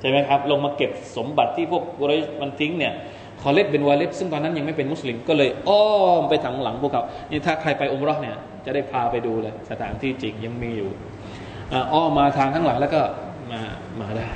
[0.00, 2.94] ใช่ไหมครับ ลงมาเก็บสมบัติที่พวกกุเรชมันทิ้งเนี่ย
[3.40, 5.86] คอลิด บินวะลีดซึ่งตอนนั้นยังไม่เป็นมุสลิมก็เลยอ้อ
[6.20, 10.90] มไปทางหลังพวกเขานี่ถ้าใครไปอุมเราะฮ์เนี่ยจะได้พาไปดูเลยสถานที่จริงยังมีอยู่
[11.92, 13.00] อ้อมมาทางข้างหลังแล้วก็
[13.50, 13.60] มา
[14.00, 14.28] มาได้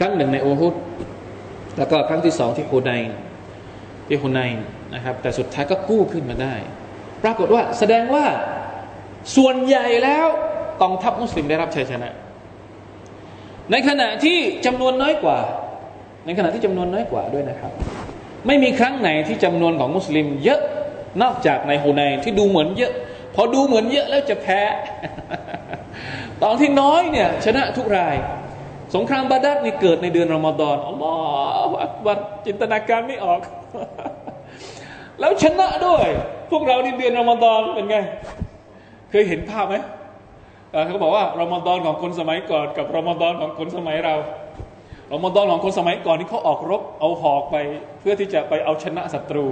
[0.00, 0.74] ครั้งหนึ่งในโอฮุด
[1.78, 2.90] แล้วก็ครั้งที่สองที่ฮูไน
[4.08, 4.40] ที่ฮูไน
[4.94, 6.54] นะครับ แต่สุดท้ายก็กู้ขึ้นมาได้
[7.22, 8.24] ปรากฏว่าแสดงว่า
[9.36, 10.26] ส่วนใหญ่แล้ว
[10.82, 12.10] กองทัพมุสลิมได้รับชัยชนะ
[13.72, 15.38] ในขณะที่จำนวนน้อยกว่า
[16.26, 17.72] ในขณะที่จำนวนน้อยกว่าด้วยนะครับ
[18.46, 20.60] ไม่มีครั้งไหนที่จำนวนของมุสลิม เยอะ
[21.22, 22.92] นอกจากในฮูไนที่ดูเหมือนเยอะ
[23.34, 24.60] พอดูเหมือนเยอะแล้วจะแพ้
[26.42, 28.16] ตอนที่น้อยเนี่ยชนะทุกราย
[28.94, 31.14] สงครามบาดัดนี่เกิดในเดือนรอมฎอนอัลลอ
[31.68, 33.40] ฮฺอักบัรจินตนาการไม่ออก
[35.20, 36.06] แล้วชนะด้วย
[36.50, 37.96] พวกเราในเดือนรอมฎอนเป็นไง
[39.10, 39.76] เคยเห็นภาพไหม
[40.86, 44.14] เขาบอกว่ารอมฎอนของคนสมัยก่อน กับรอมฎอนของคนสมัยเรา
[45.12, 47.56] รอมฎอนของคนสมัยก่อนที่เขาออกรบเอาหอกไป
[48.00, 49.46] เพื่อที่จะไปเอาชนะศัตรู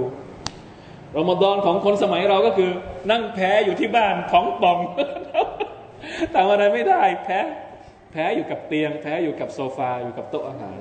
[1.17, 2.71] รอมฎอนของคนสมัยเราก็คือ
[3.11, 4.77] นั่งแพ้อยู่ที่บ้านท้องป่อง
[6.33, 7.39] ทำอะไรไม่ได้แพ้
[8.11, 10.79] แพ้อยู่กับเตียง แพ้อยู่กับโซฟาอยู่กับโต๊ะอาหาร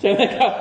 [0.00, 0.52] ใช่ไหมครับ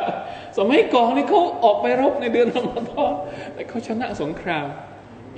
[0.58, 3.14] สมัยก่อนนี่เขาออกไปรบในเดือนรอมฎอน
[3.54, 4.68] แต่เขาชนะสงคราม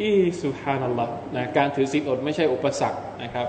[0.01, 0.11] อี
[0.43, 3.47] สุฮานัลลอฮ์นะการถือศีลอดไม่ใช่อุปสรรคนะครับ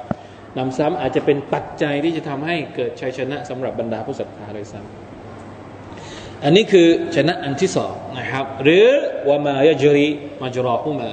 [0.59, 8.87] นำซ้ำอาจจะเป็นปัจจัยที่จะทำให้เกิดชัยชนะสำหรับบรรดาผู้ศรัทธาเลยซ้ำอันนี้คือชนะอันที่สองนะครับ หรือ
[9.29, 10.09] วามายจรี
[10.43, 11.11] มาจรอฮุมา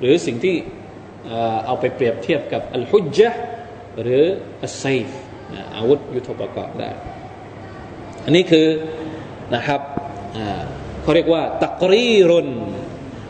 [0.00, 0.56] หรือสิ่งที่
[1.66, 3.40] เอาไปเปรียบเทียบกับอัลฮุจจ์
[4.01, 4.23] หรือ
[4.63, 5.07] อัลไซฟ
[5.77, 6.89] อาวุธยุทโธปกรณ์ได้
[8.25, 8.67] อันนี้คือ
[9.55, 9.81] นะครับ
[11.01, 12.47] เขาเรียกว่าตักรีรุน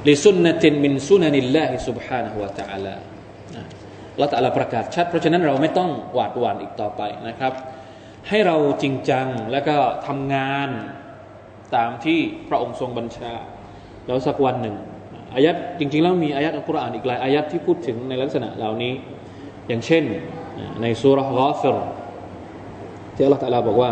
[0.08, 2.96] ลิสุนนตินมินสุนันิลลาฮิ سبحانه และ تعالى
[4.22, 7.54] ละตัลลประกาศชัด เพราะฉะนั้นเราไม่ต้องหวาดหวั่นอีกต่อไปนะครับ
[8.30, 9.76] ให้เราจริงจังแล้วก็
[10.08, 10.70] ทำงาน
[11.76, 13.34] ตามที่พระองค์ทรงบัญชา
[14.06, 14.76] แล้วสักวันหนึ่ง
[15.36, 18.94] อายัดจริงๆแล้วมีอายัดอัลกุรอานอีกหลายอายัดที่พูดถึงในลักษณะเหล่านี้
[19.68, 20.04] อย่างเช่น
[20.82, 21.76] ในสุรกาฟิร
[23.16, 23.92] ที่อัลลอฮฺตะลาบอกว่า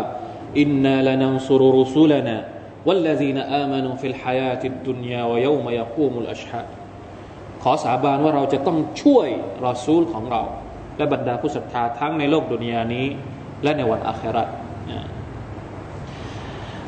[0.60, 2.36] อินนาลนันซุรุรุสุลนา
[2.88, 6.66] والذين آمنوا في الحياة الدنيا ويوم يقوم الأشهاد
[7.62, 9.28] ขอสาบานว่าเราจะต้องช่วย
[9.66, 10.42] รอซูลของเรา
[10.96, 13.06] และบรรดาผู้ศรัทธาทั้งในโลกดุนยานี้
[13.62, 14.44] และในวันอาครา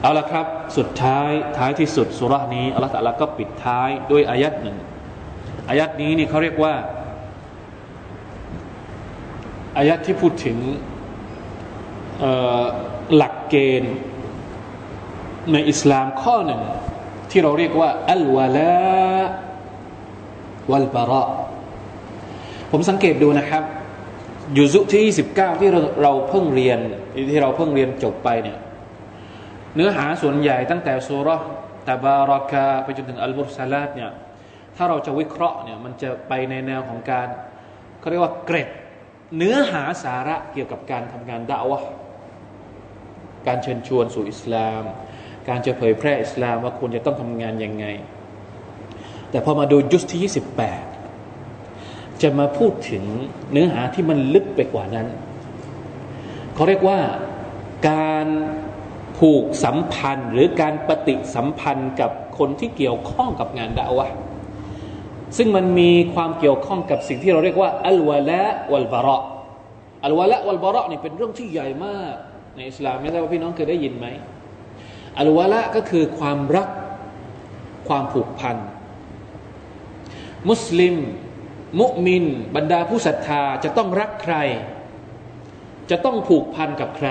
[0.02, 4.76] เอาละครับ สุดท้ายท้ายที่สุดสุรานี้อัลลอฮฺตะลาก็ปิดท้ายด้วยอายัดหนึ่ง
[5.68, 6.74] อายัดนี้นี่เขาเรียกว่า
[9.77, 10.57] อายัดที่พูดถึง
[13.15, 13.95] หลักเกณฑ์
[15.51, 16.61] ในอิสลามข้อหนึ่ง
[17.31, 18.73] ที่เราเรียกว่าอัลวาลา
[20.71, 21.23] วัลบาระ
[22.71, 23.63] ผมสังเกตดูนะครับ
[24.57, 25.01] ยูซุที่
[25.35, 26.79] 29 ที่เราเราเพิ่งเรียน
[27.31, 28.57] ที่เราเพิ่งเรียนจบไปเนี่ย
[29.75, 31.29] เนื้อหาส่วนใหญ่ตั้งแต่สุร
[31.87, 34.11] ตาบารากาไปจนถึงอัลบุรซาลาตเนี่ย
[34.75, 37.27] ถ้าเราจะวิเคราะห์เนี่ยมันจะไปในแนวของการ
[37.99, 38.69] เขาเรียกว่าเกร็ด
[39.37, 41.81] เนื้อหาสาระเกี่ยวกับการทำงานด่าวะ
[43.47, 44.83] การเชิญชวนสู่อิสลาม
[45.47, 47.85] การจะเผยแพร่อิสลามว่าคุณจะต้องทำงานยังไง
[49.29, 50.33] แต่พอมาดูยุสที่
[51.15, 53.03] 28 จะมาพูดถึง
[53.51, 55.07] เนื้อหาที่มันลึกไปกว่านั้น
[56.53, 56.99] เขาเรียกว่า
[57.89, 58.27] การ
[59.17, 64.07] ผูกสัมพันธ์หรือการปฏิสัมพันธ์กับคนที่เกี่ยวข้องกับงานด่าวะ
[65.37, 69.19] ซึ่งมันมีความเกี่ยวข้องกับสิ่งที่เราเรียกว่าอัลวะละวัลบาระ
[70.05, 72.15] อัลวะละวัลบาระนี่เป็นเรื่องที่ใหญ่มาก
[72.55, 74.07] ในอิสลามไม่ทราบว่าพี่น้องเคยได้ยินไหม
[75.19, 76.69] อัลวะละก็คือความรัก
[77.87, 78.57] ความผูกพัน
[80.49, 80.95] มุสลิม
[81.81, 84.35] มุมิน บรรดาผู้ศรัทธาจะต้องรักใคร
[85.89, 87.09] จะต้องผูกพันกับใคร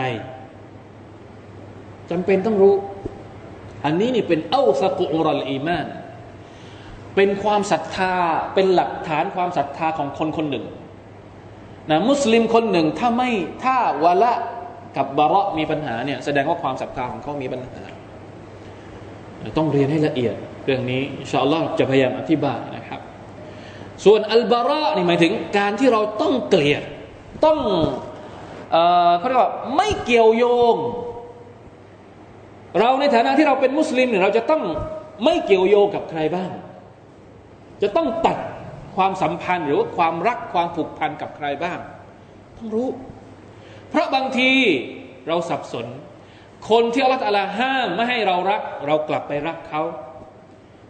[2.11, 2.75] จำเป็นต้องรู้
[3.85, 5.87] อันนี้นี่เป็นเอ้าสกุอุรัลอีมาน
[7.17, 8.15] เป็นความศรัทธา
[8.55, 10.65] เป็นหลักฐานความศรัทธาของคนคนหนึ่ง
[11.91, 13.31] นะมุสลิมคนหนึ่งถ้าไม่
[13.65, 14.33] ถ้าวะละ
[14.97, 17.83] กับบาระมีปัญหาเนี่ยแสดงว่าความศรัทธาของเขามีปัญหา
[19.59, 23.01] ต้องเรียนให้ละเอียดเรื่องนี้อินชาอัลลอฮ์จะพยายามอธิบายนะครับ
[24.05, 26.83] ส่วนอัลบาระนี่หมายถึงการที่เราต้องเกลียด
[27.45, 27.59] ต้อง
[28.73, 28.77] เอ
[29.09, 30.77] อเขาเรียกว่าไม่เกี่ยวโยง
[32.81, 34.63] เราในฐานะที่เราเป็นมุสลิมเนี่ยเราจะต้อง
[35.25, 36.51] ไม่เกี่ยวโยงกับใครบ้าง
[37.83, 38.39] จะต้องตัด
[38.97, 41.79] ความสัมพันธ์หรือว่าความรักความผูกพันกับใครบ้าง
[42.57, 42.89] ต้องรู้
[43.91, 44.51] เพราะบางที
[45.29, 45.87] เราสับสน
[46.71, 49.83] คนที่อัลลอฮฺห้ามไม่ให้เรารัก เรากลับไปรักเขา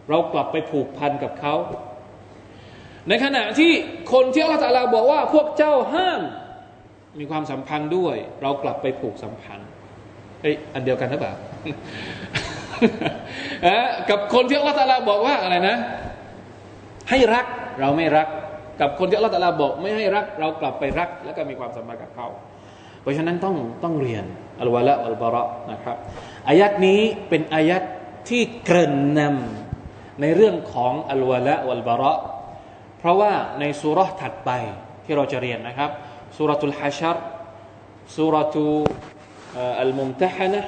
[0.09, 1.53] เรากลับไปผูกพันกับเขา
[3.09, 3.71] ในขณะที่
[4.13, 6.21] คนที่อัลลอฮฺบอกว่าพวกเจ้าห้าม
[7.19, 9.67] มีความสัมพันธ์ด้วย เรากลับไปผูกสัมพันธ์
[10.41, 11.33] เอ้ยอันเดียวกันหรือเปล่า
[14.09, 15.77] กับคนที่อัลลอฮฺบอกว่าอะไรนะ
[17.09, 17.45] ให้รัก
[17.79, 18.27] เราไม่รัก
[18.81, 22.27] กับคนที่อัลลอฮฺบอกไม่ให้รักเรากลับไปรัก แล้วก็มีความสัมพันธ์กับเขา
[23.01, 24.25] เพราะฉะนั้นต้องต้องเรียน
[24.61, 25.97] อัลวะละอัลบาระนะครับ
[26.49, 27.83] อายัดนี้เป็นอายัด
[28.29, 32.13] ที่เกริ่นนำในเรื่องของอัลวะละอัลบาระ
[32.99, 34.51] เพราะว่าในสุรษถัดไป
[35.05, 35.89] ที่เราจะเรียนนะครับ
[36.37, 37.17] สุรทุลฮัชร
[38.17, 38.65] สุรทุ
[39.81, 40.61] อัลมุมตะฮนะ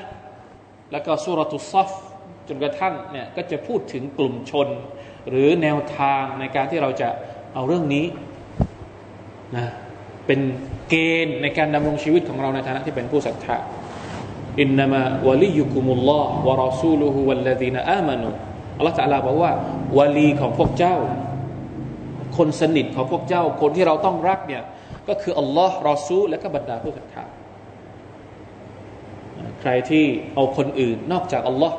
[0.92, 1.92] แล้วก็สุรทุซัฟ
[2.48, 4.68] จนกระทั่งเนี่ยก็จะพูดถึงกลุ่มชน
[5.30, 7.10] หรือแนวทางในการที่เราจะ
[7.54, 8.06] เอาเรื่องนี้
[9.56, 9.66] นะ
[10.26, 10.40] เป็น
[10.90, 13.58] เกณฑ์ในการดำรงชีวิตของเราในฐานะที่เป็นผู้ศรัทธา
[14.62, 18.28] อินนามะวะลียุคุมุลลอฮ์วะรอซูลุฮุวัลลดีนอามานุ
[18.78, 19.52] อัลลอฮฺตะลาบอกว่า
[19.98, 20.96] วะลีของพวกเจ้า
[22.38, 24.64] คนสนิทของพวกเจ้า คนที่เราต้องรักเนี่ย
[25.08, 27.26] ก็คืออัลลอฮ์รอซูและก็บรรดาผู้ศรัทธา
[29.62, 31.76] ใครที่เอาคนอื่นนอกจากอัลลอฮ์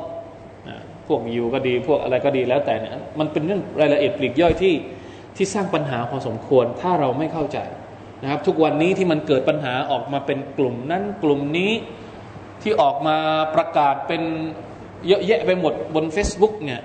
[1.09, 4.73] พวกยูก็ดี พวกอะไรก็ดีแล้วแต่เนี่ยมันเป็นเรื่องรายละเอียดปลีกย่อยที่
[5.37, 7.57] ที่สร้างปัญหาพอสมควรถ้าเราไม่เข้าใจ
[8.23, 11.71] นะครับ ทุกวันนี้ที่มันเกิดปัญหาออกมาเป็นกลุ่มนั้นกลุ่มนี้
[12.61, 13.17] ที่ออกมา
[13.55, 14.21] ประกาศเป็น
[15.07, 16.81] เยอะแยะไปหมดบน Facebook เนี่ย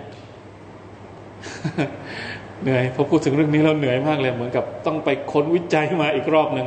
[2.62, 6.66] เหนื่อยพอพูดถึงเรื่องนี้เราเหนื่อยมากเลย เหมือนกับต้องไปค้นวิจัยมาอีกรอบหนึ่ง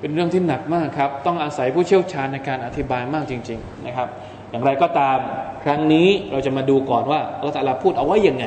[0.00, 4.08] เป็นเรื่องที่หนักมากครับ ต้องอาศัยผู้เชี่ยวชาญในการอธิบายมากจริง ๆ นะครับ
[4.50, 5.18] อย่างไรก็ตาม
[5.64, 8.44] ครั้งนี้เราจะมาดูก่อนว่าอัลลอฮฺพูดเอาไว้ยังไง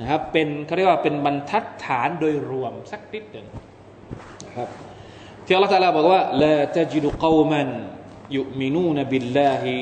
[0.00, 3.46] นะครับเป็นเขาเรียกว่าเป็นบรรทัดฐานโดยรวมสักนิดหนึ่ง
[4.44, 4.68] นะครับ
[5.44, 7.68] ที่อัลลอฮฺบอกว่าละตจิดุกวมัน
[8.36, 9.74] ยุมินูนบิลลาฮิ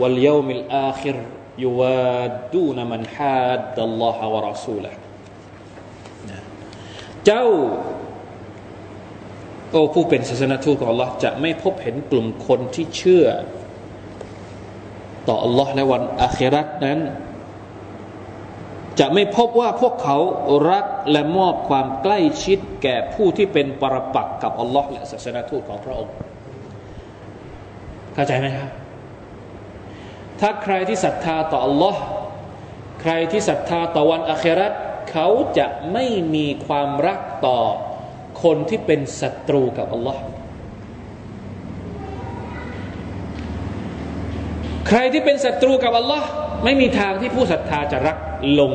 [0.00, 1.16] วัลยามิลอาคิร
[1.64, 2.20] ยูวา
[2.54, 4.90] ดูนมันฮัดดัลลอฮฺวะรอซูละ
[7.26, 7.46] เจ้า
[9.70, 13.26] โอ้ผู้เป็นศาสนทูตของ Allah จะไม่พบเห็นกลุ่มคนที่เชื่อ
[15.28, 17.00] ต่อ Allah และวันอาครัตนั้น
[18.98, 20.18] จะไม่พบว่าพวกเขา
[20.70, 26.14] รักและมอบความใกล้ชิดแก่ผู้ที่เป็นปรปักกับ Allah และศาสนาทูตของพระองค์
[28.14, 28.70] เข้าใจไหมครับ
[30.40, 31.94] ถ้าใครที่ศรัทธาต่อ Allah
[33.02, 34.72] ใครที่ศรัทธาต่อวันอาครัต
[35.10, 37.58] เขาจะไม่มีความรักต่อ
[38.42, 40.20] คนที่เป็นศัตรูกับอัลลอฮ์
[44.88, 46.26] ใครที่เป็นศัตรูกับอัลลอฮ์
[46.64, 48.16] ไม่มีทางที่ผู้ศรัทธาจะรัก
[48.60, 48.72] ลง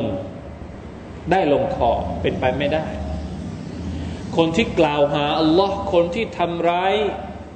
[1.30, 1.90] ได้ลงคอ
[2.22, 2.86] เป็นไปไม่ได้
[4.36, 6.94] คนที่กล่าวหาอัลลอฮ์คนที่ทำร้าย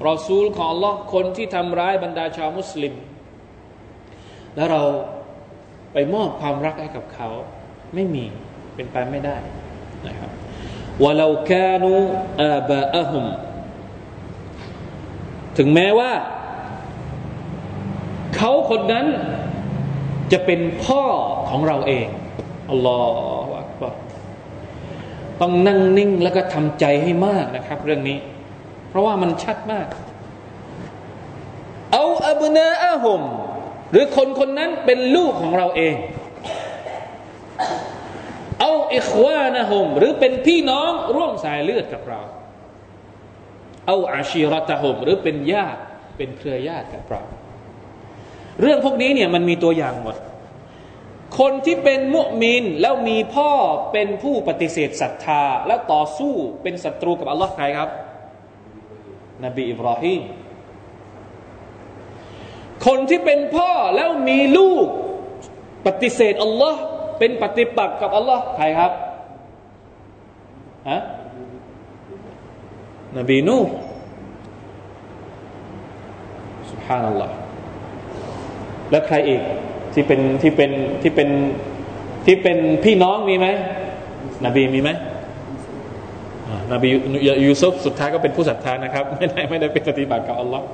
[0.09, 2.95] รอซูลของอัลลอฮ์คนที่ทำร้ายบรรดาชาวมุสลิม
[4.57, 4.83] แล้วเรา
[5.93, 7.29] ไปมอบความรักให้กับเขา
[7.95, 8.25] ไม่มี
[8.75, 9.37] เป็นไปไม่ได้
[10.07, 10.31] นะครับ
[11.05, 11.93] วะลากานู
[12.43, 13.25] อาบาอะฮุม
[15.59, 16.13] ถึงแม้ว่า
[18.37, 19.07] เขาคนนั้น
[20.33, 21.05] จะเป็นพ่อ
[21.49, 22.07] ของเราเอง
[22.71, 23.01] อัลลอ
[23.47, 23.95] ฮฺอักบาร
[25.41, 28.19] ต้องนั่งนิ่งแล้วก็ทำใจให้มากนะครับ เรื่องนี้
[28.89, 29.87] เพราะว่ามันชัดมาก
[31.93, 33.23] เอาอับนาอะฮุม
[33.91, 35.95] หรือคนคนนั้นเป็นลูกของเราเอง
[38.61, 42.21] เอาอิควานะฮุมหรือเป็นพี่น้องร่วมสายเลือดกับเรา
[43.87, 45.81] เอาอาชีรตะฮุมหรือเป็นญาติ
[46.17, 47.23] เป็นเครือญาติกับเรา
[48.61, 50.17] เรื่องพวกนี้เนี่ยมันมีตัวอย่างหมด
[51.39, 53.51] คนที่เป็นมุมินแล้วมีพ่อ
[53.93, 57.91] เป็นผู้ปฏิเสธศรัทธา แล้วต่อสู้เป็นศัตรูกับอัลลอฮ์ใครครับ
[59.45, 60.21] นบีอิบราฮิม
[62.87, 64.87] คนที่เป็นพ่อแล้วมีลูก
[65.87, 66.81] ปฏิเสธอัลลอฮ์
[67.19, 68.93] เป็นปฏิปักษ์กับอัลลอฮ์ใครครับ
[70.91, 71.01] ฮะ
[73.19, 73.59] นบีนู
[76.71, 77.44] سبحان الله
[78.95, 79.43] แล้วใครอีก
[79.95, 80.71] ที่เป็นที่เป็น
[81.03, 81.29] ที่เป็น
[82.27, 83.47] ที่เป็นพี่น้องมีไหม
[84.47, 84.91] นบีมีไหม
[86.73, 86.89] นบี
[87.45, 90.67] ยูซุฟสุดท้ายก็เป็นผู้ศรัทธานะครับ ไม่ได้ไม่ได้เป็นปฏิปักษ์กับอัลลอฮ์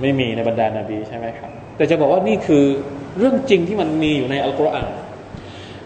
[0.00, 2.64] ไม่มีในบรรดานาบีใช่ไหมครับ แต่จะบอกว่านี่คือ
[3.18, 4.88] เรื่องจริงที่มันมีอยู่ในอัลกุรอาน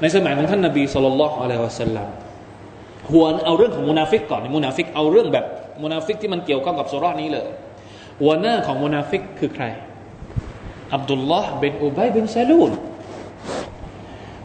[0.00, 2.08] ในสมัยของท่านนาบีصلى الله عليه وسلم
[3.12, 5.46] หัวเอาเรื่องของมุนาฟิกก่อนมุนาฟิกเอาเรื่องแบบ
[5.82, 7.46] มุนาฟิกที่มันเกี่ยวข้องกับสุรานี้เลย
[8.22, 9.64] หัวหน้าของมุนาฟิกคือใคร
[10.94, 12.70] อับดุลลอฮ์เป็นอุบัยเป็นซาลูน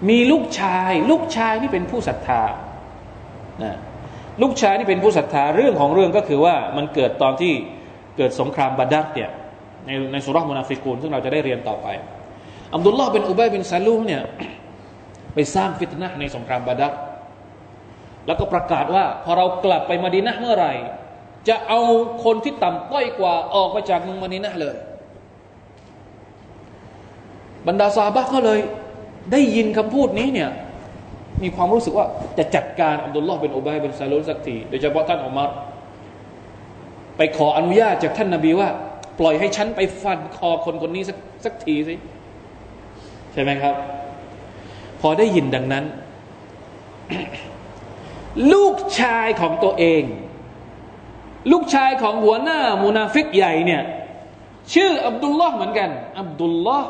[0.09, 2.43] มีลูกชาย ลูกชายที่เป็นผู้ศรัทธา
[3.63, 3.75] นะ
[4.41, 7.53] ลูกชายที่เป็นผู้ศรัทธาเรื่องของเรื่องก็คือว่ามันเกิดตอนที่
[8.17, 9.29] เกิดสงครามบาดัดเนี่ย
[9.85, 11.87] ในในสุรามุนาฟิกูนซึ่งเราจะได้เรียนต่อไป
[12.73, 14.21] อับดุลลอฮ์เป็นอุบัยเป็นซาลูมเนี่ย
[15.33, 16.93] ไปสร้างฟิตนะในสงครามบาดัก
[18.27, 20.73] แล้วก็ประกาศว่าพอเรากลับไปมาดีนะเมื่อไหร่
[21.47, 21.79] จะเอา
[22.23, 24.75] คนที่ต่ำต้อยกว่าออกไปจากเมืองมาดีนะเลย
[27.67, 28.59] บรรดาซาบะก็เลย
[29.31, 30.49] ได้ยินคำพูดนี้เนี่ย
[31.43, 32.07] มีความรู้สึกว่า
[32.37, 35.49] จะจัดการอับดุลลอฮ์เป็นอุบัยเป็นซาลูมสักทีโดยเฉพาะท่านอุมัร
[37.17, 38.69] ไปขออนุญาตจากท่านนาบีว่า
[39.19, 41.95] ปล่อยให้ฉันไปฟันคอคนคนนี้สักสักทีสิ
[43.33, 43.75] ใช่ไหมครับ
[45.01, 45.85] พอได้ยินดังนั้น
[48.53, 50.03] ลูกชายของตัวเอง
[51.51, 53.83] ลูกชายของหัวหน้ามุนาฟิกใหญ่เนี่ย
[54.73, 55.89] ชื่ออับดุลลอฮ์เหมือนกัน
[56.19, 56.89] อับดุลลอฮ์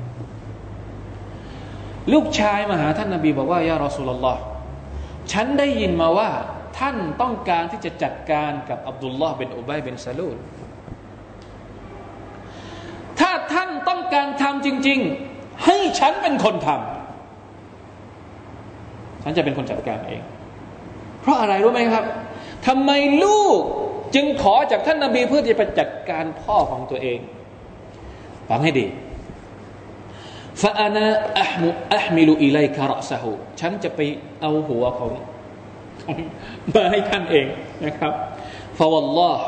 [2.13, 4.41] ลูกชายมาหาท่านนาบีบอกว่ายารอสุลลอฮ์
[5.31, 6.29] ฉันได้ยินมาว่า
[6.79, 10.37] ท่านต้องการที่จะจัดการกับอับดุลลอฮ์เป็นอุบัยเป็นซาลูล
[13.19, 14.99] ถ้าท่านต้องการทำจริง
[15.31, 20.21] ๆ ให้ฉันเป็นคนทำฉันจะเป็นคนจัดการเอง
[21.21, 22.05] เพราะอะไรรู้ไหมครับ
[22.67, 22.91] ทำไม
[23.23, 23.59] ลูก
[24.15, 27.19] จึงขอจากท่านนาบีเพื่อจะไปจัดการพ่อของตัวเอง
[28.49, 28.85] ฟังให้ดี
[30.62, 31.06] ฟาอานา
[31.40, 31.62] อัม
[31.96, 33.30] อัมมิลุอิไลคาระซะฮู
[33.60, 34.00] ฉันจะไป
[34.40, 35.12] เอาหัวของ
[36.74, 37.46] มาให้ท่านเอง
[37.84, 38.12] นะครับ
[38.78, 39.44] ฟาวลลอฮ์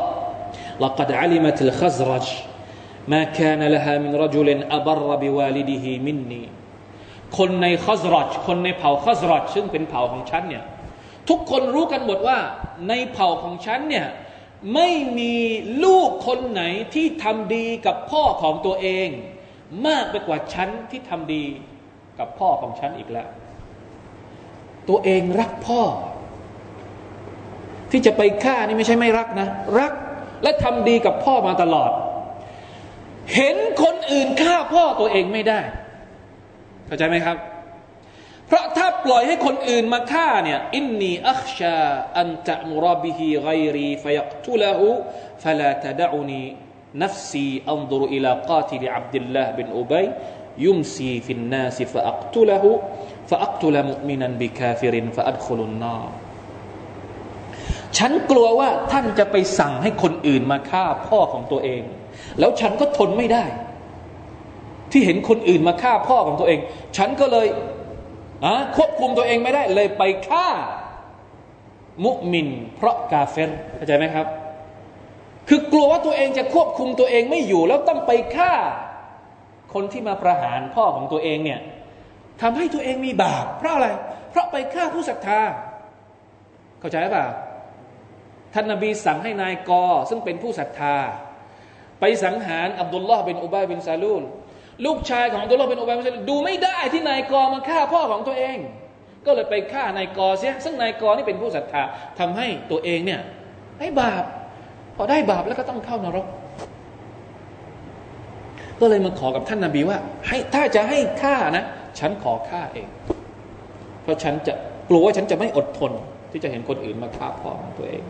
[0.85, 2.27] لقد علمت الخزرج
[3.13, 6.45] ما كان لها من رجل أبر بوالده مني
[7.37, 10.65] คนในขัซรัจคนในเผ่าขัซรัจซึ่งเป็นเผ่าของฉันเนี่ย
[11.29, 12.39] ทุกคนรู้กันหมดว่า
[12.89, 14.07] ในเผ่าของฉันเนี่ย
[14.75, 15.35] ไม่มี
[15.85, 16.63] ลูกคนไหน
[16.95, 19.09] ที่ทำดีกับพ่อของตัวเอง
[19.88, 21.44] มากไปกว่าฉันที่ทำดี
[22.20, 23.28] กับพ่อของฉันอีกแล้ว
[24.90, 25.82] ตัวเองรักพ่อ
[27.92, 29.48] ที่จะไปฆ่านี่ไม่ใช่ไม่รักนะ
[29.80, 29.94] รัก
[30.44, 31.92] และทำดีกับพ่อมาตลอด
[33.36, 35.60] เห็นคนอื่นฆ่าพ่อตัวเองไม่ได้
[36.88, 37.38] เข้าใจไหมครับ
[38.48, 41.80] เพราะถ้าปล่อยให้คนอื่นมาฆ่าเนี่ยอินนีอัคชา
[42.20, 46.44] أن تأمر به غيري فيقتله فلا تدعني
[47.02, 54.16] نفسي أنظر إلى قاتل عبد الله بن أبي يمشي في الناس فأقتله فأقتل مؤمنا
[57.98, 61.82] ฉันกลัวว่าท่านจะไปสั่งให้คนอื่นมาฆ่าพ่อของตัวเอง
[62.40, 63.46] แล้วฉันก็ทนไม่ได้
[64.92, 66.60] ที่เห็นคนอื่นมาฆ่าพ่อของตัวเอง
[66.98, 67.48] ฉันก็เลย
[68.76, 70.48] ควบคุมตัวเองไม่ได้เลยไปฆ่า
[72.06, 74.28] มุมิน เพราะกาเฟรเข้าใจไหมครับ
[75.50, 78.54] คือกลัวว่าตัวเองจะควบคุมตัวเองไม่อยู่ แล้วต้องไปฆ่า
[79.74, 81.60] คนที่มาประหารพ่อของตัวเองเนี่ย
[82.42, 83.88] ทำให้ตัวเองมีบาปเพราะอะไร
[84.30, 85.40] เพราะไปฆ่าผู้ศรัทธา
[86.80, 87.26] เข้าใจป่ะ
[88.54, 90.96] ท่านนบีสั่งให้นายกอ ซึ่งเป็นผู้ศรัทธา
[92.00, 94.24] ไปสังหารอับดุลลอฮ์เป็นอุบายบินซาลูล
[94.86, 98.58] ลูกชายของตัวเราเป็นอุบายมุสลิมดูไม่ได้ที่นายกอมาฆ่าพ่อของตัวเอง
[99.26, 101.84] ก็เลยไปฆ่านายกอเสียซึ่งนายกอนี่เป็นผู้ศรัทธา
[102.20, 103.22] ทำให้ตัวเองเนี่ย
[103.80, 104.24] ได้บาป
[104.96, 106.26] พอได้บาปแล้วก็ต้องเข้านรก
[108.80, 111.64] ก็เลยมาขอกับท่านนาบีว่า ให้ถ้าจะให้ฆ่านะ
[112.00, 112.88] ฉันขอฆ่าเอง
[114.04, 114.54] เพราะฉันจะ
[114.90, 115.92] กลัวว่าฉันจะไม่อดทน
[116.32, 118.04] ที่จะเห็นคนอื่นมาฆ่าพ่อของตัวเอง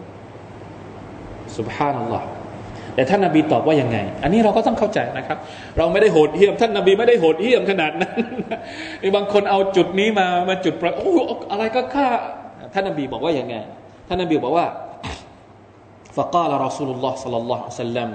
[1.58, 2.28] สุบฮานัลลอฮ์
[2.96, 5.38] แต่ท่านนาบีตอบว่ายังไง อันนี้เราก็ต้องเข้าใจนะครับ
[5.78, 8.18] เราไม่ได้โหดเหี้ยม ท่านนาบีไม่ได้โหดเหี้ยมขนาดนั้น
[9.16, 11.14] บางคนเอาจุดนี้มามาจุดประโอ้
[11.52, 12.08] อะไรก็ฆ่า
[12.74, 13.56] ท่านนาบีบอกว่ายังไง
[14.08, 14.66] ท่านนาบีบอกว่า
[16.17, 18.11] فقال رسول الله صلى الله عليه وسلم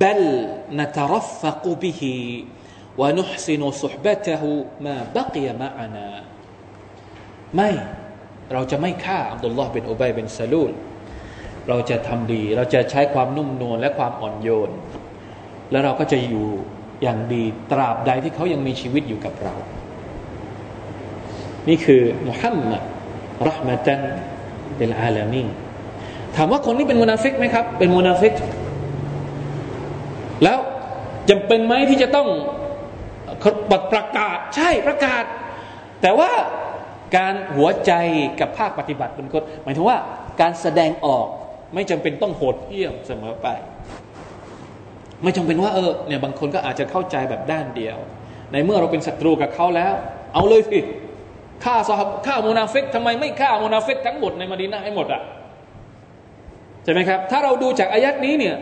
[0.00, 0.20] بل
[0.72, 2.02] نترفق به
[2.98, 4.42] ونحسن صحبته
[4.84, 6.08] ما بقي معنا
[7.56, 7.70] ไม่
[8.52, 10.72] เราจะไม่ฆ่าอับดุลลอฮ์เป็นอุบัยเป็นซาลูล
[11.68, 14.70] เราจะทำดี เราจะใช้ความนุ่มนวลและความอ่อนโยน
[15.70, 16.46] แล้วเราก็จะอยู่
[17.02, 19.54] อย่างดีตราบใดที่เขายังมีชีวิตอยู่กับเรา
[21.68, 22.82] นี่คือมุฮัมมัด
[23.48, 24.00] รหมตัน
[24.76, 25.42] เป็นอาลามี
[26.37, 28.33] ถามว่าคนนี้เป็นมุนาฟิกไหมครับ เป็นมุนาฟิก
[30.43, 30.59] แล้ว
[31.29, 32.27] จำเป็นไหมที่จะต้อง
[33.93, 35.23] ประกาศ ใช่ประกาศ
[36.01, 36.31] แต่ว่า
[37.17, 37.91] การหัวใจ
[38.39, 39.97] กับภาคปฏิบัติเป็นคนหมายถึงว่า
[40.41, 41.27] การแสดงออก
[41.73, 43.47] ไม่จำเป็นต้องโหดเหี้ยมเสมอไป
[45.23, 47.97] ไม่จำเป็นว่าเออเนี่ยบางคนก็อาจจะเข้าใจแบบด้านเดียว
[48.51, 49.93] ในเมื่อเราเป็นศัตรูกับเขาแล้ว
[50.33, 50.79] เอาเลยสิ
[51.63, 55.21] ฆ่าซอฮฆ่ามูนาฟิกทำไมไม่ฆ่ามูนาฟิกทั้งหมดในมาดีนาให้หมดอะ
[56.87, 58.55] ใช่ไหมครับ ถ้าเราดูจากอายัตนี้เนี่ย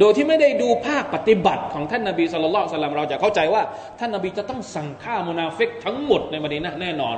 [0.00, 3.62] โดยที่ไม่ได้ดูภาคปฏิบัติของท่านนาบีصلى الله عليه وسلمเราจะเข้าใจว่า
[3.98, 7.16] ท่านนาบีจะต้องสั่งฆ่ามูนาฟิกทั้งหมดในมดีนาแน่นอน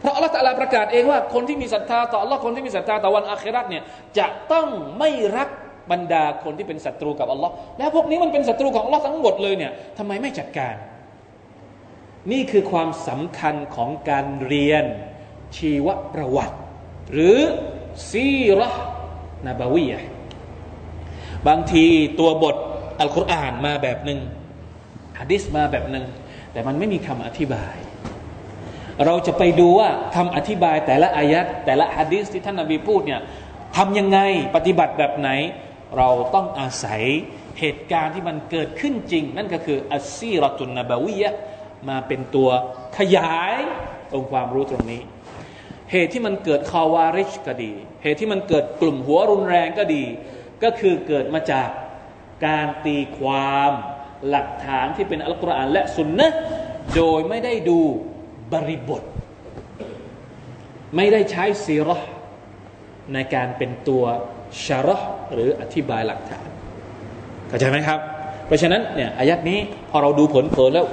[0.00, 3.82] เพราะอัลลอฮฺตะลาประกาศเองว่าคนที่มีศรัทธาต่ออัลลอฮ์คนที่มีศรัทธาต่อวันอาคิเราะฮ์เนี่ย
[4.18, 4.66] จะต้อง
[4.98, 5.48] ไม่รัก
[5.92, 10.74] บรรดาคนที่เป็นศัตรูกับอัลลอฮ์แล้วพวกนี้มันเป็นศัตรูของอัลลอฮ์ทั้งหมดเลยเนี่ยทำไมไม่จัดการ
[12.32, 14.84] นี่คือความสำคัญของการเรียน
[15.56, 16.56] ชีวประวัติ
[17.12, 17.38] หรือ
[18.10, 19.94] سيرة نبوية
[21.48, 21.84] บางที
[22.20, 22.56] ตัวบท
[23.00, 24.18] อัลกุรอานมาแบบหนึ่ง
[25.18, 26.04] ฮะดิษมาแบบหนึ่ง
[26.52, 27.76] แต่มันไม่มีคำอธิบาย
[29.04, 33.20] เราจะไปดูว่าคำอธิบายแต่ละอายัดแต่ละฮะดีษที่ท่านนาบีพูดเนี่ย
[33.76, 34.18] ทำยังไง
[34.56, 35.30] ปฏิบัติแบบไหน
[35.96, 37.02] เราต้องอาศัย
[37.60, 41.34] เหตุการณ์ที่มันเกิดขึ้นจริง นั่นก็คืออัสซีรตุนนบาวียะ
[41.88, 42.48] มาเป็นตัว
[42.98, 43.54] ขยาย
[44.14, 45.02] องค์ความรู้ตรงนี้
[45.92, 47.72] เหตุที่มันเกิดคาวาริชก็ดี
[48.02, 50.04] เหตุที่มันเกิดกลุ่มหัวรุนแรงก็ดี
[50.62, 51.68] ก็คือเกิดมาจาก
[52.46, 53.72] การตีความ
[54.28, 56.32] หลักฐานที่เป็นอัลกุรอานและสุนนะ
[56.94, 57.78] โดยไม่ได้ดู
[58.52, 59.02] บริบท
[60.96, 61.98] ไม่ได้ใช้ซีรอ
[63.14, 64.04] ในการเป็นตัว
[64.64, 66.46] ชาร์หรืออธิบายหลักฐาน
[67.48, 67.98] เข้าใจไหมครับ
[68.46, 69.58] เพราะฉะนั้นเนี่ยอายัดนี้
[69.90, 70.86] พอเราดูผลเผลแล้ว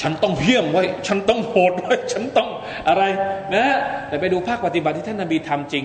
[0.00, 2.48] ฉันต้องเพี้ยมไว้ ฉันต้องโหดไว้ ฉันต้อง
[2.88, 3.02] อะไร
[3.54, 3.66] นะ
[4.08, 5.84] แต่ไปดูภาคปฏิบัติที่ท่านนาบีทำจริง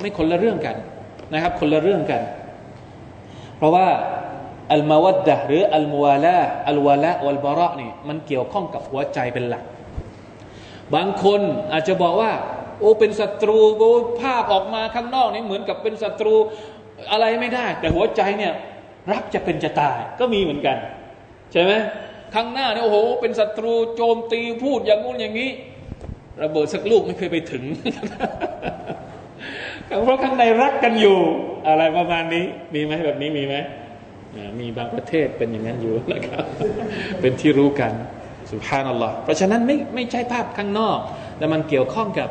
[0.00, 0.76] ไม่คนละเรื่องกัน
[1.32, 2.22] นะครับ คนละเรื่องกัน
[3.56, 3.86] เพราะว่า
[4.72, 6.38] อัลมาวัดดะหรืออัลมวาลา
[6.68, 9.64] อัลวาละอัลบาระนี่มันเกี่ยวข้องกับหัวใจเป็นหลัก
[10.94, 11.40] บางคน
[11.72, 12.32] อาจจะบอกว่า
[12.80, 13.90] โอ้เป็นศัตรูโอ้
[14.20, 16.34] ภาพออกมาข้างนอกนี่เหมือนกับเป็นศัตรู
[17.12, 18.52] อะไรไม่ได้ แต่หัวใจเนี่ย
[19.12, 20.76] รักจะเป็นจะตายก็มีเหมือนกัน
[21.52, 21.72] ใช่ไหม
[22.36, 25.50] ข้างหน้าเนี่ยโอ้โห เป็นศัตรูโจมตีพูดอย่างงู้นอย่างนี้
[26.42, 27.64] ระเบิดสักลูกไม่เคยไปถึง
[30.04, 31.18] เพราะข้างในรักกันอยู่
[31.68, 33.54] อะไรประมาณนี้ มีไหมแบบนี้มีไหม
[34.60, 36.44] มีบางประเทศเป็นอย่างนั้นอยู่นะครับ
[37.20, 37.92] เป็นที่รู้กัน
[38.52, 40.98] สุภานัลลอฮ์เพราะฉะนั้นไม่ไม่ใช่ภาพข้างนอก
[41.38, 42.28] แต่มันเกี่ยวข้องกับ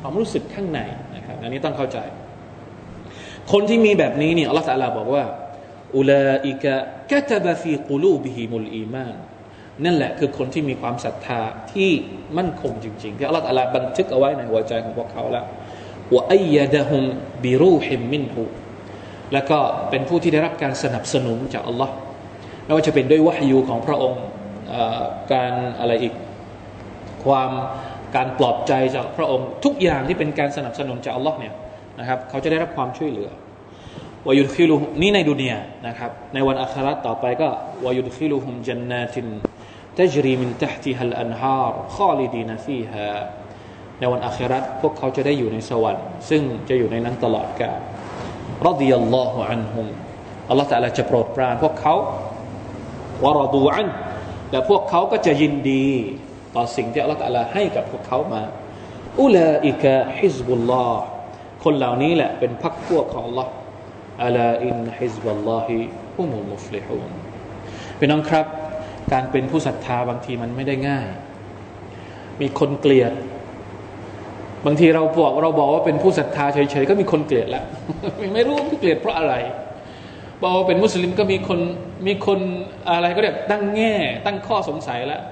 [0.00, 0.80] ความรู้สึกข้างใน
[1.16, 1.98] นะครับ อันนี้ต้องเข้าใจ
[3.52, 5.24] คนที่มีแบบนี้เนี่ยอัลลอฮฺตะลาบอกว่า
[5.96, 6.74] อุลาอิกะ
[7.10, 9.16] กะตบะฟีกุลูบิฮิมุลอีมาน
[9.84, 11.40] นั่นแหละคือคนที่มีความศรัทธา
[11.72, 11.90] ที่
[12.38, 15.44] มั่นคงจริงๆที่อัลลอฮฺตะลาบันทึกเอาไว้ในหัวใจของพวกเขาแล้ว
[16.14, 17.02] ว่าอัยยดะฮุม
[17.44, 18.42] บิรูฮิมมินหู
[19.32, 19.58] แล้วก็
[19.90, 21.92] เป็นผู้ที่ได้รับการสนับสนุนจากอัลลอฮ์
[22.64, 24.24] ไม่ว่าจะเป็นด้วยวะฮยูของพระองค์
[25.32, 26.14] การอะไรอีก
[27.24, 27.50] ความ
[28.16, 31.54] การปลอบใจจากพระองค์ ทุกอย่างที่เป็นการสนับสนุนจากอัลลอฮ์เนี่ย
[31.98, 33.30] นะครับเขาจะได้รับความช่วยเหลือ
[34.26, 37.48] วายุดคิลุนี่ในดุนยานะครับในวันอัคราต่อไปก็
[37.84, 39.28] วายุดคิลุฮุมจันนาติน
[39.99, 43.11] تجري من تحتها الأنهار خالدين فيها
[43.99, 47.79] ในวันอัคราพวกเขาจะได้อยู่ในสวรรค์ ซึ่งจะอยู่ในนั้นตลอดกาล
[48.67, 49.87] รดิยัลลอฮุอันฮุม
[50.49, 51.95] อัลลอฮฺแต่ละจะโปรดปรานพวกเขา
[53.23, 53.87] วารดูอัน
[54.51, 55.87] และพวกเขาก็จะยินดี
[56.55, 58.43] ต่อสิ่งที่อัลลอฮฺแต่ละให้กับพวกเขามา
[59.21, 61.03] อุลาอิกะฮิซบุลลอฮ์
[61.63, 63.47] คนเหล่านี้แหละเป็นพรรคพวกของ Allah
[64.23, 65.77] อัลาอินฮิซบัลลอฮิ
[66.15, 67.11] ฮุมุลมุฟลิฮูน
[67.99, 68.45] พี่น้องครับ
[69.12, 71.06] การเป็นผู้ศรัทธาบางทีมันไม่ได้ง่าย
[72.40, 73.12] มีคนเกลียด
[74.66, 77.64] บางทีเราบอกเราบอกว่าเป็นผู้ศรัทธาเฉยๆก็มีคนเกลียดแล้ว
[78.34, 79.34] ไม่รู้เกลียดเพราะอะไร
[80.42, 81.60] บอกว่าเป็นมุสลิมก็มีคน
[82.06, 82.38] มีคน
[82.90, 83.94] อะไรก็เรียกตั้งแง่
[84.26, 85.22] ตั้งข้อสงสัยแล้ว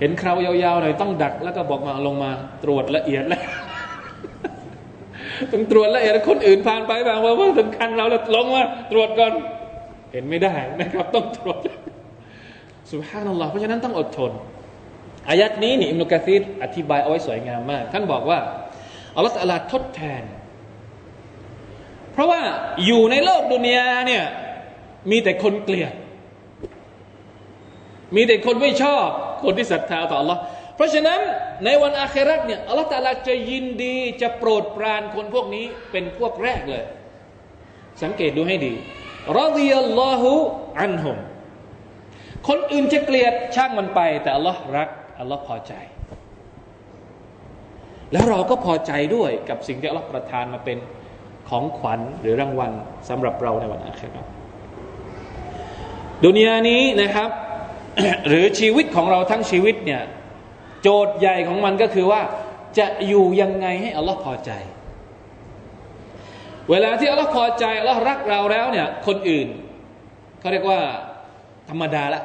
[0.00, 2.30] เห็นคราวยาวๆหน่อยต้องดัก แล้วก็บอกมาลงมา
[2.64, 3.42] ตรวจละเอียดแล้ว
[5.52, 8.62] ต้องตรวจละเอียดคนอื่นผ่านไปบางว่าว่าสำคัญเราแล้วลงมา
[8.92, 9.32] ตรวจก่อน
[10.12, 11.58] เห็นไม่ได้นะครับ ต้องตรวจ
[12.92, 14.32] สุภานัลลอฮ์เพราะฉะนั้นต้องอดทน
[15.28, 18.38] อายัดนี้นี่อิมนุกะซีรอธิบายเอาไว้สวยงามมาก ท่านบอกว่า
[19.16, 20.22] อัลลอฮฺตลาทดแทน
[22.12, 22.40] เพราะว่า
[22.86, 24.24] อยู่ในโลกดุนยาเนี่ย
[25.10, 25.94] มีแต่คนเกลียด
[28.16, 29.06] มีแต่คนไม่ชอบ
[29.44, 30.38] คนที่ศรัทธาต่อ Allah
[30.76, 31.20] เพราะฉะนั้น
[31.64, 36.84] ในวันอาคราเนี่ยอัลลอฮฺตาลาจะยินดีจะโปรดปรานคนพวกนี้เป็นพวกแรกเลย
[38.02, 38.74] สังเกตดูให้ดี
[39.38, 40.32] รอดิยัลลอฮุ
[40.82, 41.16] อันฮุม
[42.48, 44.88] คนอื่นจะเกลียดช่างมันไป แต่อัลลอฮ์รัก
[45.20, 45.72] อัลลอฮ์พอใจ
[48.12, 50.78] แล้วเราก็พอใจด้วยกับสิ่งที่อัลลอฮ์ประทานมาเป็น
[51.48, 52.72] ของขวัญหรือรางวัล
[53.08, 54.22] สำหรับเราในวันอาครา
[56.24, 57.30] ดุนยานี้นะครับ
[58.28, 60.02] หรือชีวิตของเราทั้งชีวิตเนี่ย
[60.82, 62.22] โจทย์ใหญ่ของมันก็คือว่า
[62.78, 64.50] จะอยู่ยังไงให้อัลลอฮ์พอใจ
[66.70, 69.48] เวลาที่อัลลอฮ์พอใจอัลลอฮ์รักเราแล้วเนี่ยคนอื่น
[70.40, 70.80] เขาเรียกว่า
[71.68, 72.22] ธรรมดาละ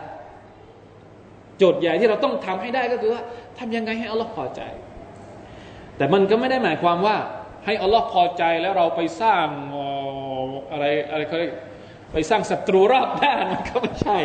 [1.58, 3.22] โจทย์ใหญ่ที่เราต้องทำให้ได้ก็คือว่า
[3.60, 4.62] ทำยังไงให้อัลลอฮ์พอใจ
[5.98, 7.18] แต่มันก็ไม่ได้หมายความว่า
[7.66, 9.46] ให้อัลลอฮ์พอใจแล้วเราไปสร้าง
[10.72, 11.52] อะไรอะไรเขาเรียก
[12.14, 14.20] ไปสร้างศัตรูรอบด้านมันก็ไม่ใช่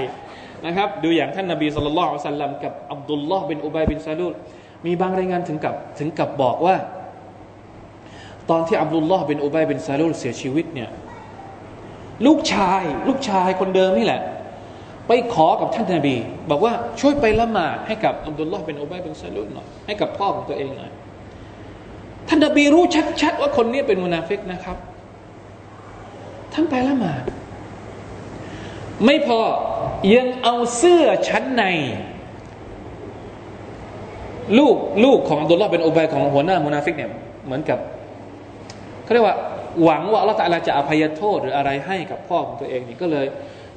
[0.66, 4.34] นะครับ ดูอย่างท่านนาบีสุลต่านสัลลัมกับอับดุลลอฮ์เป็นอุบัยบินซาลูล
[4.86, 6.76] มีบางรายงานถึงกับถึงกับบอกว่า
[8.50, 10.90] ตอนที่อับดุลลอฮ์เป็นอุบัยเป็นซาลูลเสียชีวิตเนี่ย
[12.26, 14.20] ลูกชาย ลูกชายคนเดิมนี่แหละ
[15.09, 16.16] ไปขอกับท่านนาบี
[16.50, 20.90] บอกว่าช่วยไปละหมาดให้กับอับดุลลอฮ์ บินอุบัยเป็นซาลุนหน่อยให้กับพ่อของตัวเองหน่อย
[22.28, 22.84] ท่านนาบีรู้
[23.22, 24.76] ชัดๆว่าคนนี้เป็นมุนาฟิกนะครับ
[26.52, 27.22] ท่านไปละหมาด
[29.04, 29.38] ไม่พอ
[30.14, 31.64] ยังเอาเสื้อชั้นใน
[34.59, 37.11] ลูกลูกของอับดุลลอฮ์เป็นอุบัยของหัวหน้ามุนาฟิกเนี่ย
[37.46, 37.78] เหมือนกับ
[39.04, 39.36] เขาเรียกว่า
[39.84, 43.26] หวังว่าอัลลอฮฺจะอภัยโทษหรืออะไรให้กับพ่อของตัวเองนี่ก็เลย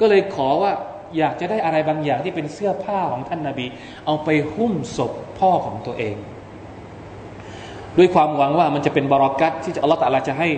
[0.01, 0.71] ก็เลยขอว่า
[1.18, 3.66] อยากจะได้อะไรบางอย่างที่เป็นเสื้อผ้าของท่านนาบี
[4.05, 6.16] เอาไปหุ้มศพพ่อของตัวเอง
[7.97, 10.49] ด้วยความหวังว่ามันจะเป็นบรักัตที่อัลลอฮฺตะลาจะให้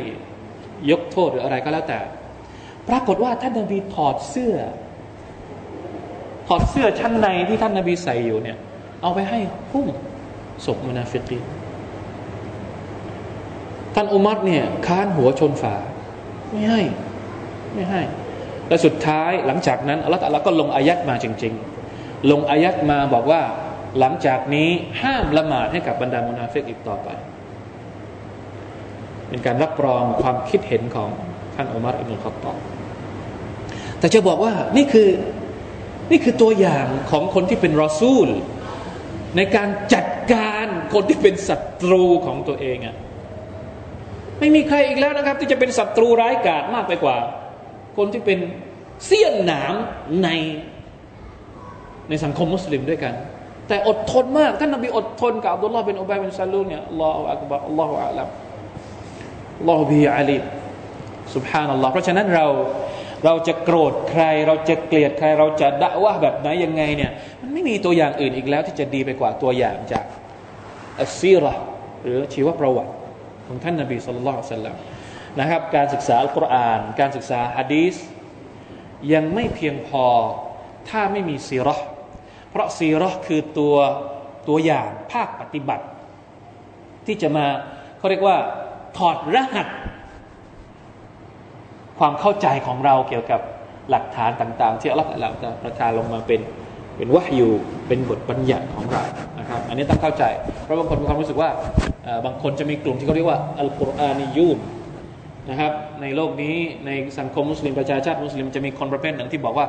[0.92, 2.00] ยกโทษหรืออะไรก็แล้วแต่
[2.90, 4.56] ปรากฏว่าท่านนบีถอดเสื้อ
[6.48, 8.58] ถอดเสื้อชั้นในที่ท่านนบีใส่อยู่เนี่ย
[9.02, 9.40] เอาไปให้
[9.72, 9.88] หุ้ม
[10.66, 11.40] ศพมุนาฟิกี
[13.96, 15.76] ท่านอุมัรเนี่ยค้านหัวชนฝา
[16.52, 16.82] ไม่ให้
[17.74, 18.02] ไม่ให้
[18.70, 21.54] และสุดท้ายหลังจากนั้นอัลลอฮฺก็ลงอายัดมาจริง
[21.92, 23.42] ๆ ลงอายัดมาบอกว่า
[24.00, 24.70] หลังจากนี้
[25.04, 27.10] ห้ามละหมาดให้กับบรรดามุนาฟิกอีกต่อไป
[29.30, 31.10] เป็นการรับรองความคิดเห็นของ
[31.56, 32.58] ท่านอุมัรอิบนุขัตตอบ
[34.00, 35.10] แต่จะบอกว่านี่คือ
[36.12, 38.28] นี่คือตัวอย่างของคนที่เป็นรอซูล
[39.38, 42.96] ในการจัดการคนที่เป็นศัตรูของตัวเองอะ
[44.40, 47.18] ไม่มีใครอีกแล้วนะครับ ที่จะเป็นศัตรูร้ายกาจมากไปกว่า
[47.98, 48.40] คนที่เป็น
[49.06, 49.74] เสี้ยนหนาม
[50.24, 50.30] ใน
[52.10, 53.14] ในสังคมมุสลิมด้วยกัน
[53.68, 58.28] แต่อดทนมาก ท่านนบีอดทนกับอับดุลลาห์เป็นอุบัยเป็นซาลูเนี่ยอัลลอฮฺอักบะอัลลอฮฺอัลลัม
[59.60, 60.38] อัลลอฮฺบีอาลี
[61.36, 62.48] สุบฮานัลลอฮ์เพราะฉะนั้นเรา
[63.26, 70.06] เราจะโกรธใคร เราจะเกลียดใคร เราจะด่าว่าแบบไหนยังไงเนี่ยมันไม่มีตัวอย่างอื่นอีกแล้วที่จะดีไปกว่าตัวอย่างจาก
[71.02, 71.54] อัสซีรอ
[72.04, 72.92] หรือชีวประวัติ
[73.48, 74.76] ของท่านนบีสุลต่านสัลลัม
[75.40, 77.96] นะครับ การศึกษาอัลกุรอาน การศึกษาฮะดีส
[79.14, 80.06] ยังไม่เพียงพอ
[80.90, 81.76] ถ้าไม่มีซีรอ
[82.50, 83.76] เพราะซีรอคือตัว
[84.50, 85.86] ตัวอย่างภาคปฏิบัติ
[87.06, 87.46] ที่จะมา
[87.98, 88.38] เขาเรียกว่า
[88.98, 89.68] ถอดรหัส
[92.00, 93.42] ความเข้าใจของเราเกี่ยวกับ
[93.90, 95.10] หลักฐานต่าง ๆ ที่อัลลอฮฺ
[95.44, 96.42] จะประทานลงมาเป็น
[96.98, 97.50] เป็นวะยู
[97.88, 99.04] เป็นบทบัญญัติของเรา
[99.40, 100.24] นะครับ อันนี้ต้องเข้าใจ
[100.64, 101.50] เพราะบางคนมีความรู้สึกว่า
[102.26, 104.58] บางคนจะมีกลุ่มที่เขาเรียกว่าอัลกุรอานียูน
[105.50, 105.72] นะครับ
[106.02, 109.66] ในโลกนี้ในสังคมมุสลิมประชาชาติมุสลิมจะมีคนประเภทหนึ่งที่บอกว่า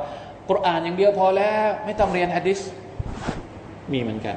[0.49, 2.59] กุรอานอย่างเดียวพอแล้ว ไม่ต้องเรียนฮะดิษ
[3.93, 4.37] มีเหมือนกัน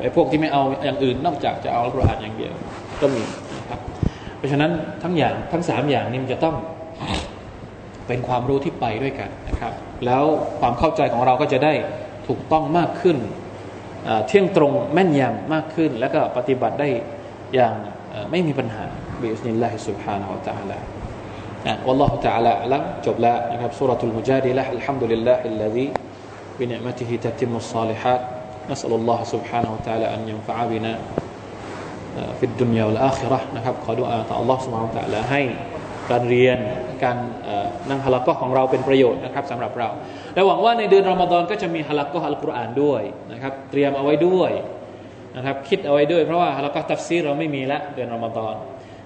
[0.00, 2.52] ไอ้พวกที่ไม่เอาอย่างอื่นนอกจากจะเอาอัลกุรอานอย่างเดียว
[3.00, 3.22] ก็มี
[3.58, 3.80] นะครับ
[4.36, 4.70] เพราะฉะนั้น
[5.02, 6.56] ทั้งอย่างทั้งสามอย่างนี้มันจะต้อง
[8.06, 9.72] เป็นความรู้ที่ไปด้วยกันนะครับ
[10.06, 10.24] แล้ว
[10.60, 11.72] ความเข้าใจของเราก็จะได้
[12.28, 13.16] ถูกต้องมากขึ้น
[14.26, 16.88] เที่ยงตรงแม่นยำมากขึ้น แล้วก็ปฏิบัติได้
[17.54, 17.74] อย่าง
[18.30, 18.86] ไม่มีปัญหา
[19.21, 20.77] บิอิสนิลลาฮิสุบฮานาอัล تعالى
[21.67, 25.85] นะวัลลอฮุ تعالى ลังจบแล้วนะครับสุรทูลมุจาดิละอัลฮัมดุลิลลาฮิลลาฮิ
[26.59, 28.21] بنعمته تتم الصالحات
[28.71, 30.93] نسأل الله سبحانه وتعالى أن ينفع بنا
[32.39, 35.41] في الدنيا والآخرة นะครับขอดุอาต่อ Allah سبحانه وتعالى ให้
[36.09, 36.57] การเรียน
[37.03, 37.17] การ
[37.89, 39.89] นั่งฮะลักก็ของเราเป็นประโยชน์นะครับสำหรับเรา
[40.33, 43.01] และหวังว่าในเดือนรอมฎอนก็จะมีฮะลักก็อัลกุรอานด้วย
[43.31, 44.51] นะครับเตรียมเอาไว้ด้วย
[45.35, 48.55] นะครับคิดเอาไว้ด้วย เพราะว่าฮะลักก็ตัฟซีเราไม่มีละเดือนรอมฎอน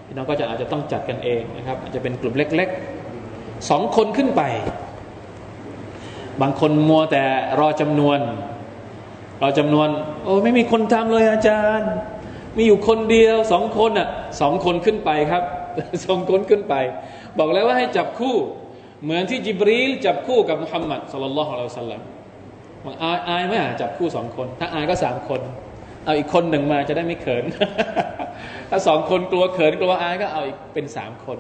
[0.07, 4.43] พี่น้องก็จะอาจจะต้องจัดกันเองนะครับอาจจะเป็นกลุ่มเล็กๆสองคนขึ้นไป
[6.43, 7.25] บางคนมัวแต่
[7.61, 8.19] รอจำนวน
[9.43, 9.89] รอจำนวน
[10.25, 11.91] โอ้ไม่มีคนทำเลยอาจารย์
[12.57, 14.09] มีอยู่คนเดียวสองคนอะ
[14.41, 15.43] สองคนขึ้นไปครับ
[16.07, 16.75] สองคนขึ้นไป
[17.39, 18.37] บอกแล้วว่าให้จับคู่
[19.03, 22.01] เหมือนที่จิบรีลจับคู่กับมุฮัมมัดสุลลัลลอฮุอะลัยฮิสซาลลัม
[23.03, 25.41] อายอายไหมอะจับคู่สองคน ถ้าอายก็สามคน
[26.05, 27.45] เอาอีกคนหนึ่งมาจะได้ไม่เขิน
[28.71, 31.39] ถ้าสองคนกลัวเขินกลัวอายก็เอาอีกเป็นสามคน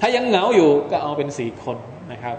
[0.00, 1.76] ถ้ายังเหงาอยู่ก็เอาเป็นสี่คน
[2.12, 2.36] นะครับ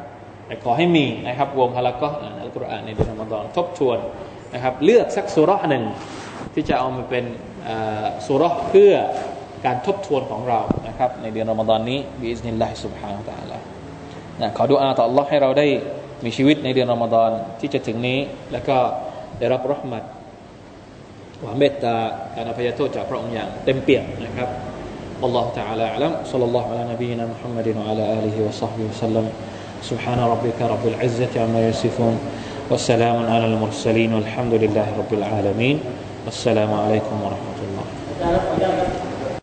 [0.48, 3.98] แต่ขอให้มีนะครับวงฮาลักก็อ่านอัลกุรอานในเดือนรอมฎอนทบทวน
[4.54, 5.84] นะครับเลือกสักสุรหนึ่ง
[6.54, 7.26] ที่จะเอามาเป็น
[8.26, 8.94] สุรเพื่อ
[9.66, 13.60] การทบทวนของเรานะครับในเดือนรอมฎอนนี้บิอิสนิลลาฮิสุบฮานาตะลา
[14.42, 15.68] นะขอดุอาต่อ Allah ให้เราได้
[16.26, 17.30] มีชีวิตในเดือนรอมฎอน
[17.60, 18.20] ที่จะถึงนี้
[18.52, 18.78] แล้วก็
[19.40, 20.04] ได้รับรหมัด
[21.43, 21.95] ความเมตตา
[22.35, 24.51] การอภัยโทษจากพระองค์อย่างเต็มเปี่ยมนะครับ
[25.23, 29.27] والله تعالى أعلم صلى الله على نبينا محمد وعلى آله وصحبه وسلم
[29.83, 32.19] سبحان ربك رب العزة عما يصفون
[32.71, 35.81] والسلام على المرسلين والحمد لله رب العالمين
[36.27, 37.85] والسلام عليكم ورحمة الله